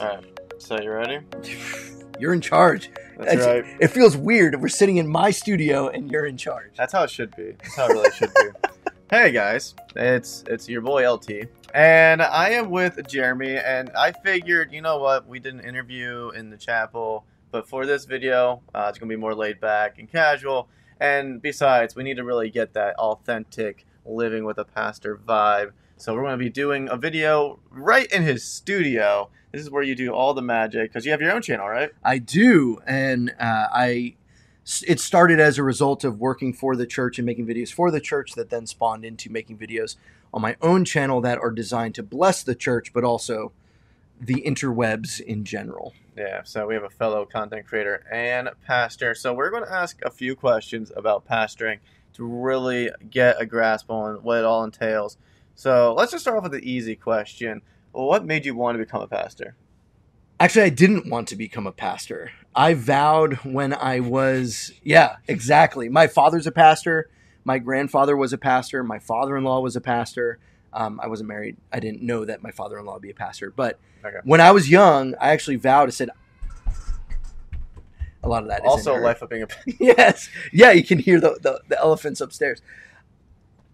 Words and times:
All 0.00 0.06
right. 0.06 0.24
So 0.58 0.80
you 0.80 0.90
ready? 0.90 1.18
You're 2.18 2.34
in 2.34 2.40
charge. 2.40 2.90
That's 3.18 3.32
It's- 3.34 3.46
right. 3.46 3.76
It 3.80 3.88
feels 3.88 4.16
weird. 4.16 4.54
If 4.54 4.60
we're 4.60 4.68
sitting 4.68 4.98
in 4.98 5.06
my 5.08 5.30
studio 5.30 5.88
and 5.88 6.10
you're 6.10 6.26
in 6.26 6.36
charge. 6.36 6.72
That's 6.76 6.92
how 6.92 7.02
it 7.04 7.10
should 7.10 7.34
be. 7.36 7.52
That's 7.52 7.76
how 7.76 7.86
it 7.88 7.92
really 7.92 8.10
should 8.12 8.32
be. 8.34 8.48
Hey 9.10 9.32
guys, 9.32 9.74
it's 9.96 10.44
it's 10.46 10.68
your 10.68 10.82
boy 10.82 11.12
LT, 11.12 11.48
and 11.74 12.22
I 12.22 12.50
am 12.50 12.70
with 12.70 13.08
Jeremy. 13.08 13.56
And 13.56 13.90
I 13.98 14.12
figured, 14.12 14.72
you 14.72 14.82
know 14.82 14.98
what, 14.98 15.26
we 15.26 15.40
did 15.40 15.52
an 15.54 15.58
interview 15.58 16.30
in 16.30 16.48
the 16.48 16.56
chapel, 16.56 17.24
but 17.50 17.68
for 17.68 17.86
this 17.86 18.04
video, 18.04 18.62
uh, 18.72 18.86
it's 18.88 18.98
gonna 19.00 19.08
be 19.10 19.16
more 19.16 19.34
laid 19.34 19.58
back 19.58 19.98
and 19.98 20.08
casual. 20.08 20.68
And 21.00 21.42
besides, 21.42 21.96
we 21.96 22.04
need 22.04 22.18
to 22.18 22.22
really 22.24 22.50
get 22.50 22.72
that 22.74 22.94
authentic 23.00 23.84
living 24.06 24.44
with 24.44 24.58
a 24.58 24.64
pastor 24.64 25.16
vibe. 25.16 25.72
So 26.00 26.14
we're 26.14 26.22
gonna 26.22 26.38
be 26.38 26.48
doing 26.48 26.88
a 26.88 26.96
video 26.96 27.58
right 27.70 28.10
in 28.10 28.22
his 28.22 28.42
studio. 28.42 29.28
This 29.52 29.60
is 29.60 29.70
where 29.70 29.82
you 29.82 29.94
do 29.94 30.12
all 30.12 30.32
the 30.32 30.40
magic 30.40 30.90
because 30.90 31.04
you 31.04 31.10
have 31.10 31.20
your 31.20 31.32
own 31.32 31.42
channel, 31.42 31.68
right? 31.68 31.90
I 32.02 32.18
do, 32.18 32.78
and 32.86 33.30
uh, 33.38 33.66
I. 33.70 34.14
It 34.86 35.00
started 35.00 35.40
as 35.40 35.58
a 35.58 35.62
result 35.62 36.04
of 36.04 36.18
working 36.18 36.52
for 36.52 36.76
the 36.76 36.86
church 36.86 37.18
and 37.18 37.26
making 37.26 37.46
videos 37.46 37.72
for 37.72 37.90
the 37.90 38.00
church 38.00 38.32
that 38.32 38.50
then 38.50 38.66
spawned 38.66 39.04
into 39.04 39.30
making 39.30 39.58
videos 39.58 39.96
on 40.32 40.40
my 40.40 40.56
own 40.62 40.84
channel 40.84 41.20
that 41.22 41.38
are 41.38 41.50
designed 41.50 41.94
to 41.96 42.02
bless 42.02 42.42
the 42.42 42.54
church, 42.54 42.92
but 42.92 43.02
also 43.02 43.52
the 44.20 44.42
interwebs 44.46 45.20
in 45.20 45.44
general. 45.44 45.92
Yeah, 46.16 46.44
so 46.44 46.66
we 46.66 46.74
have 46.74 46.84
a 46.84 46.90
fellow 46.90 47.24
content 47.24 47.66
creator 47.66 48.04
and 48.12 48.50
pastor. 48.64 49.14
So 49.14 49.32
we're 49.32 49.50
going 49.50 49.64
to 49.64 49.72
ask 49.72 50.00
a 50.02 50.10
few 50.10 50.36
questions 50.36 50.92
about 50.94 51.26
pastoring 51.26 51.78
to 52.14 52.24
really 52.24 52.90
get 53.10 53.40
a 53.40 53.46
grasp 53.46 53.90
on 53.90 54.22
what 54.22 54.38
it 54.38 54.44
all 54.44 54.62
entails. 54.62 55.16
So 55.60 55.92
let's 55.92 56.10
just 56.10 56.24
start 56.24 56.38
off 56.38 56.44
with 56.44 56.52
the 56.52 56.66
easy 56.66 56.96
question. 56.96 57.60
What 57.92 58.24
made 58.24 58.46
you 58.46 58.54
want 58.54 58.76
to 58.76 58.78
become 58.82 59.02
a 59.02 59.06
pastor? 59.06 59.56
Actually, 60.40 60.62
I 60.64 60.68
didn't 60.70 61.10
want 61.10 61.28
to 61.28 61.36
become 61.36 61.66
a 61.66 61.72
pastor. 61.72 62.30
I 62.54 62.72
vowed 62.72 63.34
when 63.44 63.74
I 63.74 64.00
was, 64.00 64.72
yeah, 64.82 65.16
exactly. 65.28 65.90
My 65.90 66.06
father's 66.06 66.46
a 66.46 66.50
pastor. 66.50 67.10
My 67.44 67.58
grandfather 67.58 68.16
was 68.16 68.32
a 68.32 68.38
pastor. 68.38 68.82
My 68.82 68.98
father 68.98 69.36
in 69.36 69.44
law 69.44 69.60
was 69.60 69.76
a 69.76 69.82
pastor. 69.82 70.38
Um, 70.72 70.98
I 70.98 71.08
wasn't 71.08 71.28
married. 71.28 71.58
I 71.70 71.78
didn't 71.78 72.00
know 72.00 72.24
that 72.24 72.42
my 72.42 72.52
father 72.52 72.78
in 72.78 72.86
law 72.86 72.94
would 72.94 73.02
be 73.02 73.10
a 73.10 73.14
pastor. 73.14 73.50
But 73.50 73.78
Okay. 74.02 74.16
when 74.24 74.40
I 74.40 74.52
was 74.52 74.70
young, 74.70 75.14
I 75.20 75.28
actually 75.28 75.56
vowed, 75.56 75.88
I 75.88 75.90
said, 75.90 76.08
a 78.22 78.28
lot 78.28 78.44
of 78.44 78.48
that 78.48 78.62
Also, 78.64 78.96
life 78.96 79.22
being 79.28 79.42
a 79.42 79.48
yes. 79.78 80.30
Yeah, 80.54 80.70
you 80.70 80.84
can 80.84 80.98
hear 80.98 81.20
the, 81.20 81.38
the, 81.42 81.60
the 81.68 81.78
elephants 81.78 82.22
upstairs. 82.22 82.62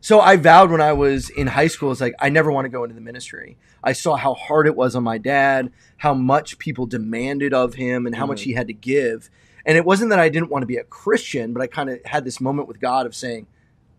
So 0.00 0.20
I 0.20 0.36
vowed 0.36 0.70
when 0.70 0.80
I 0.80 0.92
was 0.92 1.30
in 1.30 1.48
high 1.48 1.66
school, 1.66 1.90
it's 1.90 2.00
like, 2.00 2.14
I 2.20 2.28
never 2.28 2.52
want 2.52 2.64
to 2.66 2.68
go 2.68 2.84
into 2.84 2.94
the 2.94 3.00
ministry. 3.00 3.56
I 3.82 3.92
saw 3.92 4.16
how 4.16 4.34
hard 4.34 4.66
it 4.66 4.76
was 4.76 4.94
on 4.94 5.02
my 5.02 5.18
dad, 5.18 5.72
how 5.96 6.14
much 6.14 6.58
people 6.58 6.86
demanded 6.86 7.52
of 7.52 7.74
him, 7.74 8.06
and 8.06 8.14
how 8.14 8.26
much 8.26 8.42
Mhm. 8.42 8.44
he 8.44 8.52
had 8.52 8.66
to 8.68 8.72
give. 8.72 9.30
And 9.64 9.76
it 9.76 9.84
wasn't 9.84 10.10
that 10.10 10.20
I 10.20 10.28
didn't 10.28 10.50
want 10.50 10.62
to 10.62 10.66
be 10.66 10.76
a 10.76 10.84
Christian, 10.84 11.52
but 11.52 11.60
I 11.60 11.66
kind 11.66 11.90
of 11.90 11.98
had 12.04 12.24
this 12.24 12.40
moment 12.40 12.68
with 12.68 12.78
God 12.78 13.06
of 13.06 13.16
saying, 13.16 13.46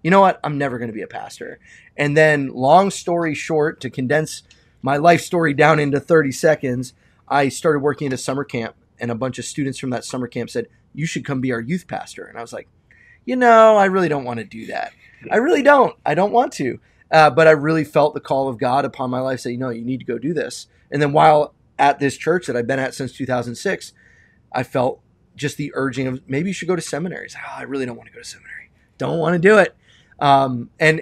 you 0.02 0.12
know 0.12 0.22
what? 0.22 0.39
I'm 0.44 0.58
never 0.58 0.78
going 0.78 0.89
to 0.89 0.94
be 0.94 1.02
a 1.02 1.08
pastor. 1.08 1.59
And 1.98 2.16
then, 2.16 2.50
long 2.50 2.89
story 2.92 3.34
short, 3.34 3.82
to 3.82 3.89
condense 3.89 4.44
my 4.82 4.95
life 4.95 5.22
story 5.22 5.54
down 5.54 5.80
into 5.80 6.00
30 6.00 6.32
seconds, 6.32 6.94
I 7.28 7.50
started 7.50 7.80
working 7.80 8.08
at 8.08 8.14
a 8.14 8.17
summer 8.17 8.45
camp, 8.45 8.76
and 9.00 9.11
a 9.11 9.16
bunch 9.16 9.39
of 9.39 9.45
students 9.45 9.78
from 9.78 9.89
that 9.89 10.06
summer 10.06 10.28
camp 10.28 10.50
said, 10.50 10.67
You 10.94 11.06
should 11.06 11.26
come 11.26 11.42
be 11.42 11.52
our 11.52 11.59
youth 11.59 11.88
pastor. 11.88 12.23
And 12.23 12.38
I 12.38 12.42
was 12.42 12.54
like, 12.54 12.70
You 13.26 13.36
know, 13.36 13.76
I 13.76 13.86
really 13.86 14.08
don't 14.08 14.23
want 14.23 14.39
to 14.39 14.45
do 14.45 14.67
that. 14.67 14.94
I 15.32 15.38
really 15.38 15.62
don't. 15.64 15.96
I 16.06 16.14
don't 16.14 16.32
want 16.32 16.54
to. 16.54 16.80
Uh, 17.10 17.30
but 17.30 17.48
I 17.48 17.52
really 17.52 17.84
felt 17.84 18.14
the 18.14 18.20
call 18.20 18.50
of 18.50 18.58
God 18.58 18.84
upon 18.86 19.10
my 19.10 19.20
life, 19.20 19.40
saying, 19.40 19.60
No, 19.60 19.70
you 19.70 19.86
need 19.86 20.00
to 20.00 20.06
go 20.06 20.18
do 20.18 20.34
this. 20.34 20.68
And 20.92 21.02
then, 21.02 21.14
while 21.14 21.54
at 21.80 22.00
this 22.00 22.18
church 22.18 22.48
that 22.48 22.56
I've 22.56 22.68
been 22.68 22.80
at 22.80 22.94
since 22.94 23.14
2006, 23.14 23.94
I 24.52 24.64
felt 24.64 25.00
just 25.36 25.58
the 25.58 25.72
urging 25.76 26.08
of 26.08 26.28
maybe 26.28 26.50
you 26.50 26.54
should 26.54 26.68
go 26.68 26.76
to 26.76 26.82
seminaries. 26.82 27.36
Oh, 27.38 27.56
I 27.58 27.64
really 27.64 27.86
don't 27.86 27.95
want 27.95 28.10
to 28.10 28.14
go 28.14 28.22
to 28.22 28.28
seminary. 28.28 28.72
Don't 28.98 29.20
want 29.20 29.33
to 29.33 29.39
do 29.39 29.58
it. 29.58 29.76
Um, 30.20 30.70
and 30.80 31.02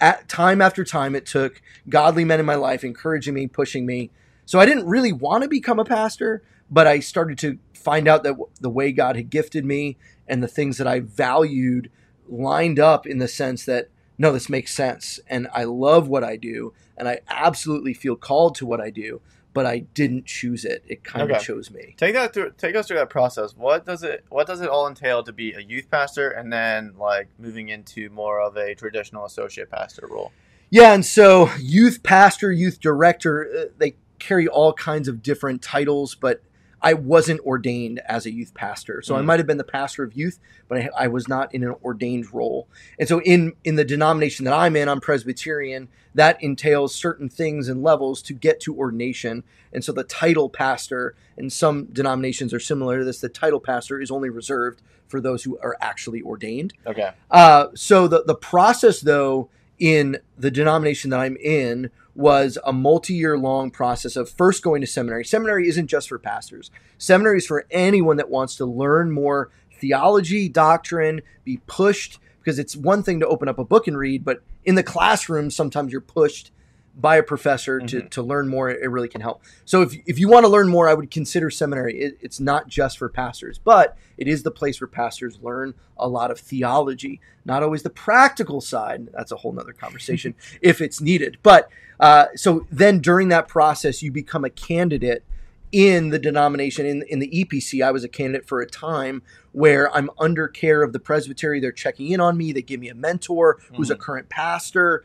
at 0.00 0.28
time 0.28 0.62
after 0.62 0.84
time, 0.84 1.14
it 1.14 1.26
took 1.26 1.60
godly 1.88 2.24
men 2.24 2.40
in 2.40 2.46
my 2.46 2.54
life 2.54 2.84
encouraging 2.84 3.34
me, 3.34 3.46
pushing 3.46 3.84
me. 3.84 4.10
So 4.46 4.60
I 4.60 4.66
didn't 4.66 4.86
really 4.86 5.12
want 5.12 5.42
to 5.42 5.48
become 5.48 5.78
a 5.78 5.84
pastor, 5.84 6.42
but 6.70 6.86
I 6.86 7.00
started 7.00 7.38
to 7.38 7.58
find 7.74 8.06
out 8.06 8.22
that 8.22 8.36
the 8.60 8.70
way 8.70 8.92
God 8.92 9.16
had 9.16 9.30
gifted 9.30 9.64
me 9.64 9.96
and 10.28 10.42
the 10.42 10.48
things 10.48 10.78
that 10.78 10.86
I 10.86 11.00
valued 11.00 11.90
lined 12.28 12.78
up 12.78 13.06
in 13.06 13.18
the 13.18 13.28
sense 13.28 13.64
that 13.66 13.88
no, 14.16 14.30
this 14.32 14.48
makes 14.48 14.72
sense, 14.72 15.18
and 15.28 15.48
I 15.52 15.64
love 15.64 16.06
what 16.06 16.22
I 16.22 16.36
do, 16.36 16.72
and 16.96 17.08
I 17.08 17.18
absolutely 17.28 17.94
feel 17.94 18.14
called 18.14 18.54
to 18.56 18.66
what 18.66 18.80
I 18.80 18.90
do. 18.90 19.20
But 19.52 19.66
I 19.66 19.78
didn't 19.94 20.26
choose 20.26 20.64
it; 20.64 20.84
it 20.86 21.04
kind 21.04 21.22
of 21.30 21.36
Okay. 21.36 21.44
chose 21.44 21.70
me. 21.70 21.94
Take 21.96 22.14
that 22.14 22.32
through. 22.34 22.52
Take 22.58 22.74
us 22.76 22.86
through 22.88 22.98
that 22.98 23.10
process. 23.10 23.56
What 23.56 23.86
does 23.86 24.02
it? 24.02 24.24
What 24.28 24.46
does 24.48 24.60
it 24.60 24.68
all 24.68 24.86
entail 24.88 25.22
to 25.24 25.32
be 25.32 25.52
a 25.52 25.60
youth 25.60 25.88
pastor, 25.90 26.30
and 26.30 26.52
then 26.52 26.94
like 26.98 27.28
moving 27.38 27.68
into 27.68 28.08
more 28.10 28.40
of 28.40 28.56
a 28.56 28.74
traditional 28.74 29.24
associate 29.24 29.70
pastor 29.70 30.08
role? 30.10 30.32
Yeah, 30.70 30.92
and 30.92 31.04
so 31.06 31.50
youth 31.60 32.02
pastor, 32.02 32.50
youth 32.50 32.80
director, 32.80 33.48
uh, 33.56 33.64
they 33.78 33.94
carry 34.18 34.48
all 34.48 34.72
kinds 34.72 35.06
of 35.06 35.22
different 35.22 35.62
titles, 35.62 36.16
but 36.16 36.42
I 36.84 36.92
wasn't 36.92 37.40
ordained 37.40 38.00
as 38.06 38.26
a 38.26 38.30
youth 38.30 38.52
pastor. 38.52 39.00
So 39.02 39.16
I 39.16 39.20
Mhm. 39.22 39.24
might 39.24 39.40
have 39.40 39.46
been 39.46 39.56
the 39.56 39.64
pastor 39.64 40.04
of 40.04 40.12
youth, 40.12 40.38
but 40.68 40.78
I, 40.78 40.90
I 40.96 41.08
was 41.08 41.26
not 41.26 41.54
in 41.54 41.64
an 41.64 41.74
ordained 41.82 42.32
role. 42.32 42.68
And 42.98 43.08
so 43.08 43.20
in 43.22 43.54
in 43.64 43.76
the 43.76 43.84
denomination 43.84 44.44
that 44.44 44.52
I'm 44.54 44.76
in, 44.76 44.88
I'm 44.88 45.00
Presbyterian. 45.00 45.88
That 46.14 46.40
entails 46.42 46.94
certain 46.94 47.28
things 47.28 47.68
and 47.68 47.82
levels 47.82 48.22
to 48.22 48.34
get 48.34 48.60
to 48.60 48.76
ordination. 48.76 49.42
And 49.72 49.82
so 49.82 49.90
the 49.92 50.04
title 50.04 50.48
pastor, 50.48 51.14
and 51.36 51.52
some 51.52 51.86
denominations 51.86 52.52
are 52.54 52.60
similar 52.60 52.98
to 53.00 53.04
this, 53.04 53.20
the 53.20 53.28
title 53.28 53.58
pastor 53.60 54.00
is 54.00 54.10
only 54.12 54.28
reserved 54.30 54.80
for 55.08 55.20
those 55.20 55.42
who 55.44 55.58
are 55.58 55.76
actually 55.80 56.22
ordained. 56.22 56.74
Okay. 56.86 57.10
Uh, 57.30 57.68
so 57.74 58.06
the 58.06 58.22
the 58.24 58.34
process 58.34 59.00
though 59.00 59.48
in 59.78 60.18
the 60.38 60.50
denomination 60.50 61.10
that 61.10 61.20
I'm 61.20 61.36
in 61.36 61.90
was 62.14 62.58
a 62.64 62.72
multi-year 62.72 63.36
long 63.36 63.70
process 63.70 64.14
of 64.16 64.30
first 64.30 64.62
going 64.62 64.80
to 64.80 64.86
seminary. 64.86 65.24
Seminary 65.24 65.68
isn't 65.68 65.88
just 65.88 66.08
for 66.08 66.18
pastors. 66.18 66.70
Seminary 66.96 67.38
is 67.38 67.46
for 67.46 67.66
anyone 67.70 68.16
that 68.18 68.30
wants 68.30 68.54
to 68.56 68.64
learn 68.64 69.10
more 69.10 69.50
theology, 69.80 70.48
doctrine, 70.48 71.20
be 71.44 71.58
pushed 71.66 72.18
because 72.40 72.58
it's 72.58 72.76
one 72.76 73.02
thing 73.02 73.20
to 73.20 73.26
open 73.26 73.48
up 73.48 73.58
a 73.58 73.64
book 73.64 73.88
and 73.88 73.98
read, 73.98 74.24
but 74.24 74.42
in 74.64 74.74
the 74.76 74.82
classroom 74.82 75.50
sometimes 75.50 75.90
you're 75.90 76.00
pushed 76.00 76.52
by 76.96 77.16
a 77.16 77.22
professor 77.24 77.80
to, 77.80 78.02
Mhm. 78.02 78.10
to 78.10 78.22
learn 78.22 78.46
more. 78.48 78.70
It 78.70 78.88
really 78.88 79.08
can 79.08 79.20
help. 79.20 79.42
So 79.64 79.82
if, 79.82 79.94
if 80.06 80.16
you 80.18 80.28
want 80.28 80.44
to 80.44 80.48
learn 80.48 80.68
more, 80.68 80.88
I 80.88 80.94
would 80.94 81.10
consider 81.10 81.50
seminary. 81.50 81.98
It, 81.98 82.18
it's 82.20 82.38
not 82.38 82.68
just 82.68 82.98
for 82.98 83.08
pastors, 83.08 83.58
but 83.58 83.96
it 84.16 84.28
is 84.28 84.42
the 84.42 84.50
place 84.50 84.80
where 84.80 84.88
pastors 84.88 85.38
learn 85.42 85.74
a 85.96 86.08
lot 86.08 86.30
of 86.30 86.38
theology, 86.38 87.20
not 87.44 87.62
always 87.62 87.82
the 87.82 87.90
practical 87.90 88.60
side. 88.60 89.08
That's 89.12 89.32
a 89.32 89.36
whole 89.36 89.52
nother 89.52 89.72
conversation 89.72 90.34
if 90.60 90.80
it's 90.80 91.00
needed. 91.00 91.38
But 91.42 91.68
uh, 92.00 92.26
so 92.34 92.66
then 92.70 92.98
during 93.00 93.28
that 93.28 93.48
process, 93.48 94.02
you 94.02 94.10
become 94.10 94.44
a 94.44 94.50
candidate 94.50 95.24
in 95.72 96.10
the 96.10 96.18
denomination 96.18 96.86
in, 96.86 97.02
in 97.08 97.18
the 97.18 97.28
EPC. 97.28 97.84
I 97.84 97.90
was 97.90 98.04
a 98.04 98.08
candidate 98.08 98.46
for 98.46 98.60
a 98.60 98.66
time 98.66 99.22
where 99.52 99.92
I'm 99.94 100.08
under 100.18 100.46
care 100.46 100.82
of 100.82 100.92
the 100.92 101.00
presbytery. 101.00 101.58
They're 101.60 101.72
checking 101.72 102.10
in 102.10 102.20
on 102.20 102.36
me. 102.36 102.52
They 102.52 102.62
give 102.62 102.78
me 102.80 102.88
a 102.88 102.94
mentor 102.94 103.58
who's 103.74 103.90
a 103.90 103.96
Mhm. 103.96 104.00
current 104.00 104.28
pastor 104.28 105.04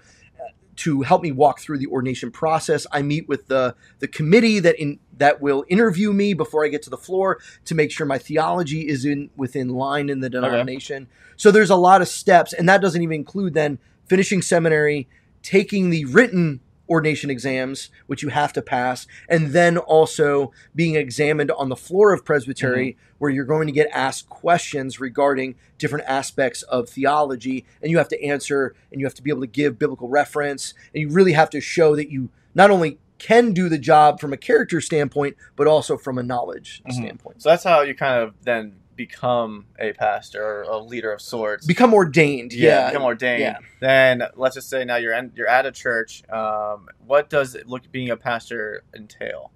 to 0.80 1.02
help 1.02 1.22
me 1.22 1.32
walk 1.32 1.60
through 1.60 1.78
the 1.78 1.88
ordination 1.88 2.32
process. 2.32 2.88
I 2.92 3.02
meet 3.02 3.28
with 3.28 3.48
the 3.48 3.76
the 4.00 4.08
committee 4.08 4.60
that 4.60 4.80
in 4.80 5.00
that 5.18 5.42
will 5.42 5.66
interview 5.68 6.14
me 6.14 6.34
before 6.34 6.66
I 6.66 6.70
get 6.70 6.82
to 6.84 6.90
the 6.90 6.98
floor 6.98 7.40
to 7.66 7.76
make 7.76 7.92
sure 7.92 8.06
my 8.06 8.18
theology 8.18 8.88
is 8.88 9.04
in 9.04 9.30
within 9.36 9.70
line 9.70 10.10
in 10.10 10.22
the 10.22 10.30
denomination. 10.30 11.08
So 11.36 11.52
there's 11.52 11.70
a 11.70 11.76
lot 11.76 12.02
of 12.02 12.08
steps, 12.08 12.54
and 12.54 12.68
that 12.70 12.82
doesn't 12.82 13.02
even 13.02 13.16
include 13.16 13.54
then 13.54 13.80
finishing 14.08 14.42
seminary, 14.42 15.10
taking 15.44 15.90
the 15.90 16.06
written 16.06 16.62
ordination 16.90 17.30
exams, 17.30 17.90
which 18.08 18.24
you 18.24 18.30
have 18.30 18.52
to 18.54 18.62
pass, 18.62 19.08
and 19.28 19.48
then 19.50 19.78
also 19.78 20.52
being 20.76 20.96
examined 20.96 21.52
on 21.52 21.70
the 21.70 21.76
floor 21.76 22.12
of 22.14 22.26
presbytery, 22.26 22.98
where 23.20 23.30
you're 23.30 23.46
going 23.46 23.68
to 23.68 23.74
get 23.74 23.90
asked 23.94 24.30
questions 24.30 25.00
regarding 25.00 25.56
different 25.78 26.06
aspects 26.08 26.64
of 26.64 26.90
theology, 26.90 27.66
and 27.82 27.92
you 27.92 27.98
have 27.98 28.10
to 28.10 28.24
answer, 28.24 28.74
and 28.92 29.00
you 29.00 29.06
have 29.06 29.14
to 29.14 29.22
be 29.22 29.30
able 29.30 29.42
to 29.42 29.48
give 29.48 29.78
biblical 29.78 30.10
reference, 30.10 30.74
and 30.94 31.02
you 31.02 31.10
really 31.10 31.34
have 31.34 31.50
to 31.50 31.62
show 31.62 31.96
that 31.96 32.10
you 32.10 32.30
not 32.56 32.72
only 32.72 32.98
can 33.20 33.52
do 33.52 33.68
the 33.68 33.78
job 33.78 34.20
from 34.20 34.32
a 34.32 34.38
character 34.38 34.80
standpoint, 34.80 35.36
but 35.58 35.68
also 35.68 35.98
from 35.98 36.18
a 36.18 36.24
knowledge 36.24 36.82
Mhm. 36.88 36.94
standpoint. 36.94 37.42
So 37.42 37.50
that's 37.50 37.66
how 37.66 37.82
you 37.82 37.94
kind 37.94 38.24
of 38.24 38.34
then 38.44 38.76
become 39.00 39.66
a 39.80 39.94
pastor 39.94 40.44
or 40.44 40.64
a 40.64 40.78
leader 40.78 41.14
of 41.14 41.22
sorts. 41.22 41.66
Become 41.66 41.94
ordained, 41.94 42.52
yeah, 42.52 42.90
become 42.90 43.04
ordained. 43.04 43.40
yeah. 43.40 43.60
Then 43.80 44.24
let's 44.36 44.56
just 44.56 44.70
say 44.70 44.84
now 44.84 44.98
you're 44.98 45.14
in, 45.14 45.32
you're 45.36 45.48
at 45.48 45.66
a 45.66 45.72
church. 45.72 46.22
Um, 46.30 46.90
what 47.08 47.30
does 47.30 47.56
it 47.56 47.66
look 47.66 47.90
being 47.94 48.10
a 48.10 48.18
pastor 48.18 48.84
entail? 48.94 49.52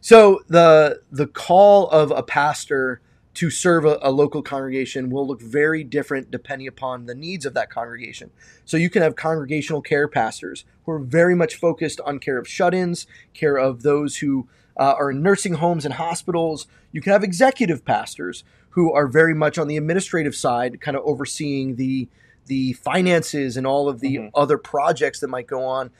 So 0.00 0.44
the 0.46 1.00
the 1.10 1.26
call 1.26 1.88
of 1.88 2.12
a 2.12 2.22
pastor 2.22 3.00
to 3.34 3.50
serve 3.50 3.84
a, 3.84 3.98
a 4.00 4.12
local 4.12 4.40
congregation 4.40 5.10
will 5.10 5.26
look 5.26 5.42
very 5.42 5.82
different 5.82 6.30
depending 6.30 6.68
upon 6.68 7.06
the 7.06 7.14
needs 7.16 7.44
of 7.44 7.54
that 7.54 7.70
congregation. 7.70 8.30
So 8.64 8.76
you 8.76 8.88
can 8.88 9.02
have 9.02 9.16
congregational 9.16 9.82
care 9.82 10.06
pastors 10.06 10.64
who 10.84 10.92
are 10.92 11.00
very 11.00 11.34
much 11.34 11.56
focused 11.56 12.00
on 12.02 12.20
care 12.20 12.38
of 12.38 12.46
shut-ins, 12.46 13.08
care 13.32 13.56
of 13.56 13.82
those 13.82 14.18
who 14.18 14.46
uh, 14.76 14.94
are 14.98 15.10
in 15.10 15.22
nursing 15.22 15.54
homes 15.54 15.84
and 15.84 15.94
hospitals. 15.94 16.66
You 16.92 17.00
can 17.00 17.12
have 17.12 17.24
executive 17.24 17.84
pastors 17.84 18.44
who 18.70 18.92
are 18.92 19.06
very 19.06 19.34
much 19.34 19.56
on 19.58 19.68
the 19.68 19.76
administrative 19.76 20.34
side, 20.34 20.80
kind 20.80 20.96
of 20.96 21.02
overseeing 21.04 21.76
the 21.76 22.08
the 22.46 22.74
finances 22.74 23.56
and 23.56 23.66
all 23.66 23.88
of 23.88 24.00
the 24.00 24.16
Mhm. 24.18 24.30
other 24.34 24.58
projects 24.58 25.20
that 25.20 25.28
might 25.28 25.46
go 25.46 25.64
on. 25.64 25.90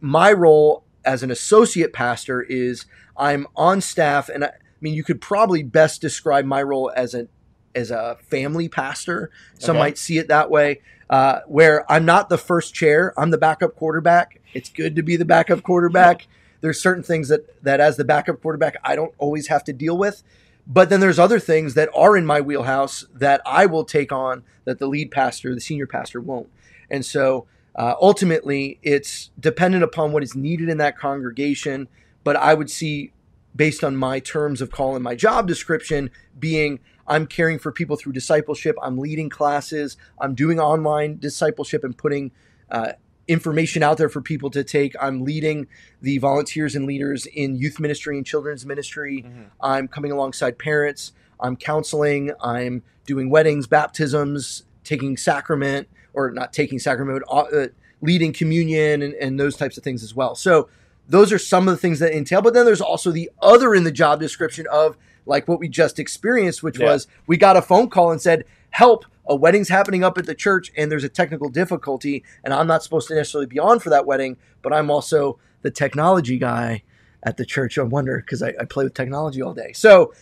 My 0.00 0.32
role 0.32 0.84
as 1.04 1.22
an 1.24 1.30
associate 1.32 1.92
pastor 1.92 2.42
is 2.42 2.86
I'm 3.16 3.48
on 3.56 3.80
staff, 3.80 4.28
and 4.28 4.44
I, 4.44 4.48
I 4.48 4.52
mean 4.80 4.94
you 4.94 5.02
could 5.02 5.20
probably 5.20 5.62
best 5.64 6.00
describe 6.00 6.44
my 6.44 6.62
role 6.62 6.92
as 6.94 7.14
a 7.14 7.26
as 7.74 7.90
a 7.90 8.18
family 8.28 8.68
pastor. 8.68 9.30
Some 9.58 9.76
Okay. 9.76 9.80
might 9.84 9.98
see 9.98 10.18
it 10.18 10.28
that 10.28 10.50
way, 10.50 10.80
uh, 11.08 11.40
where 11.46 11.90
I'm 11.90 12.04
not 12.04 12.28
the 12.28 12.38
first 12.38 12.74
chair. 12.74 13.12
I'm 13.16 13.30
the 13.30 13.38
backup 13.38 13.74
quarterback. 13.76 14.40
It's 14.54 14.68
good 14.68 14.94
to 14.96 15.02
be 15.02 15.16
the 15.16 15.24
backup 15.24 15.62
quarterback. 15.62 16.26
There's 16.60 16.80
certain 16.80 17.02
things 17.02 17.28
that 17.28 17.62
that 17.62 17.80
as 17.80 17.96
the 17.96 18.04
backup 18.04 18.40
quarterback 18.42 18.76
I 18.84 18.96
don't 18.96 19.14
always 19.18 19.48
have 19.48 19.64
to 19.64 19.72
deal 19.72 19.96
with. 19.96 20.22
But 20.66 20.88
then 20.88 21.00
there's 21.00 21.18
other 21.18 21.40
things 21.40 21.74
that 21.74 21.88
are 21.96 22.16
in 22.16 22.24
my 22.24 22.40
wheelhouse 22.40 23.04
that 23.14 23.40
I 23.44 23.66
will 23.66 23.84
take 23.84 24.12
on 24.12 24.44
that 24.64 24.78
the 24.78 24.86
lead 24.86 25.10
pastor, 25.10 25.54
the 25.54 25.60
senior 25.60 25.86
pastor 25.86 26.20
won't. 26.20 26.48
And 26.88 27.04
so 27.04 27.46
uh, 27.74 27.94
ultimately, 28.00 28.78
it's 28.82 29.30
dependent 29.38 29.82
upon 29.82 30.12
what 30.12 30.22
is 30.22 30.34
needed 30.34 30.68
in 30.68 30.78
that 30.78 30.96
congregation. 30.96 31.88
But 32.22 32.36
I 32.36 32.54
would 32.54 32.70
see, 32.70 33.12
based 33.56 33.82
on 33.82 33.96
my 33.96 34.20
terms 34.20 34.60
of 34.60 34.70
call 34.70 34.96
in 34.96 35.02
my 35.02 35.14
job 35.14 35.48
description, 35.48 36.10
being 36.38 36.78
I'm 37.06 37.26
caring 37.26 37.58
for 37.58 37.72
people 37.72 37.96
through 37.96 38.12
discipleship, 38.12 38.76
I'm 38.80 38.96
leading 38.96 39.28
classes, 39.28 39.96
I'm 40.20 40.34
doing 40.34 40.60
online 40.60 41.18
discipleship 41.18 41.82
and 41.82 41.96
putting 41.96 42.30
uh, 42.70 42.92
information 43.34 43.82
out 43.84 43.96
there 43.96 44.08
for 44.08 44.20
people 44.20 44.50
to 44.50 44.64
take. 44.64 44.94
I'm 45.00 45.22
leading 45.24 45.68
the 46.02 46.18
volunteers 46.18 46.74
and 46.74 46.84
leaders 46.84 47.26
in 47.26 47.54
youth 47.56 47.78
ministry 47.78 48.16
and 48.16 48.26
children's 48.26 48.66
ministry. 48.66 49.24
Mhm. 49.26 49.44
I'm 49.60 49.86
coming 49.86 50.10
alongside 50.10 50.58
parents. 50.58 51.12
I'm 51.38 51.56
counseling. 51.56 52.32
I'm 52.42 52.82
doing 53.06 53.30
weddings, 53.30 53.68
baptisms, 53.68 54.64
taking 54.82 55.16
sacrament, 55.16 55.86
or 56.12 56.32
not 56.32 56.52
taking 56.52 56.80
sacrament, 56.80 57.22
but 57.30 57.54
uh, 57.54 57.68
leading 58.02 58.32
communion 58.32 59.00
and, 59.02 59.14
and 59.14 59.38
those 59.38 59.56
types 59.56 59.78
of 59.78 59.84
things 59.84 60.02
as 60.02 60.14
well. 60.14 60.34
So 60.34 60.68
those 61.08 61.32
are 61.32 61.38
some 61.38 61.68
of 61.68 61.72
the 61.74 61.78
things 61.78 62.00
that 62.00 62.12
entail. 62.12 62.42
But 62.42 62.54
then 62.54 62.66
there's 62.66 62.80
also 62.80 63.12
the 63.12 63.30
other 63.40 63.74
in 63.74 63.84
the 63.84 63.92
job 63.92 64.18
description 64.20 64.66
of 64.72 64.96
like 65.24 65.46
what 65.46 65.60
we 65.60 65.68
just 65.68 65.98
experienced, 66.00 66.62
which 66.64 66.78
Yeah. 66.80 66.86
was 66.86 67.06
we 67.28 67.36
got 67.36 67.56
a 67.56 67.62
phone 67.62 67.88
call 67.90 68.10
and 68.10 68.20
said, 68.20 68.44
help, 68.70 69.04
a 69.26 69.34
wedding's 69.34 69.68
happening 69.68 70.02
up 70.02 70.18
at 70.18 70.26
the 70.26 70.34
church 70.34 70.72
and 70.76 70.90
there's 70.90 71.04
a 71.04 71.08
technical 71.08 71.48
difficulty. 71.48 72.24
And 72.44 72.52
I'm 72.52 72.66
not 72.66 72.82
supposed 72.82 73.08
to 73.08 73.14
necessarily 73.14 73.46
be 73.46 73.58
on 73.58 73.78
for 73.78 73.90
that 73.90 74.06
wedding, 74.06 74.36
but 74.62 74.72
I'm 74.72 74.90
also 74.90 75.38
the 75.62 75.70
technology 75.70 76.38
guy 76.38 76.82
at 77.22 77.36
the 77.36 77.44
church. 77.44 77.78
I 77.78 77.82
wonder 77.82 78.18
because 78.18 78.42
I, 78.42 78.54
I 78.60 78.64
play 78.64 78.84
with 78.84 78.94
technology 78.94 79.42
all 79.42 79.54
day. 79.54 79.72
So 79.72 80.12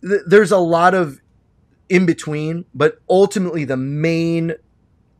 th- 0.00 0.22
there's 0.26 0.52
a 0.52 0.58
lot 0.58 0.94
of 0.94 1.20
in 1.88 2.06
between, 2.06 2.64
but 2.74 3.00
ultimately 3.08 3.64
the 3.64 3.76
main 3.76 4.54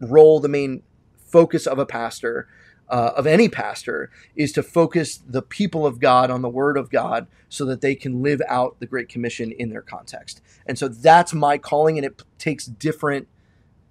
role, 0.01 0.41
the 0.41 0.49
main 0.49 0.83
focus 1.19 1.67
of 1.67 1.79
a 1.79 1.87
pastor, 1.87 2.49
uh, 2.93 3.13
of 3.17 3.27
any 3.27 3.49
pastor, 3.49 4.11
is 4.37 4.53
to 4.53 4.63
focus 4.63 5.17
the 5.27 5.41
people 5.43 5.87
of 5.87 5.99
God 5.99 6.31
on 6.31 6.43
the 6.43 6.49
Word 6.49 6.77
of 6.77 6.91
God 6.91 7.27
so 7.49 7.65
that 7.65 7.81
they 7.81 7.95
can 7.95 8.23
live 8.23 8.43
out 8.47 8.79
the 8.81 8.87
Great 8.87 9.09
Commission 9.09 9.51
in 9.51 9.71
their 9.71 9.81
context. 9.81 10.43
And 10.67 10.79
so 10.79 10.89
that's 10.89 11.33
my 11.33 11.57
calling, 11.59 11.97
and 11.97 12.05
it 12.05 12.23
takes 12.39 12.67
different. 12.67 13.29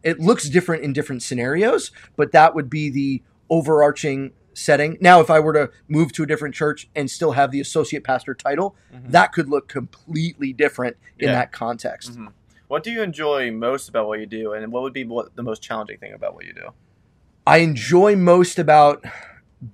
It 0.03 0.19
looks 0.19 0.47
different 0.47 0.83
in 0.83 0.93
different 0.93 1.23
scenarios, 1.23 1.91
but 2.15 2.31
that 2.31 2.53
would 2.53 2.69
be 2.69 2.89
the 2.89 3.23
overarching 3.49 4.31
setting. 4.53 4.97
Now, 5.01 5.19
if 5.19 5.29
I 5.29 5.39
were 5.39 5.53
to 5.53 5.71
move 5.87 6.11
to 6.13 6.23
a 6.23 6.27
different 6.27 6.53
church 6.53 6.87
and 6.95 7.09
still 7.09 7.31
have 7.31 7.51
the 7.51 7.59
associate 7.59 8.03
pastor 8.03 8.35
title, 8.35 8.75
Mhm. 8.93 9.11
that 9.11 9.33
could 9.33 9.49
look 9.49 9.67
completely 9.67 10.53
different 10.53 10.97
in 11.17 11.29
Yeah. 11.29 11.35
that 11.35 11.51
context. 11.51 12.19
Mhm. 12.19 12.33
What 12.67 12.83
do 12.83 12.91
you 12.91 13.01
enjoy 13.01 13.51
most 13.51 13.89
about 13.89 14.07
what 14.07 14.19
you 14.19 14.25
do, 14.27 14.53
and 14.53 14.71
what 14.71 14.83
would 14.83 14.93
be 14.93 15.05
what 15.05 15.35
the 15.35 15.43
most 15.43 15.61
challenging 15.61 15.97
thing 15.97 16.13
about 16.13 16.35
what 16.35 16.45
you 16.45 16.53
do? 16.53 16.69
I 17.51 17.57
enjoy 17.57 18.15
most 18.15 18.57
about 18.57 19.03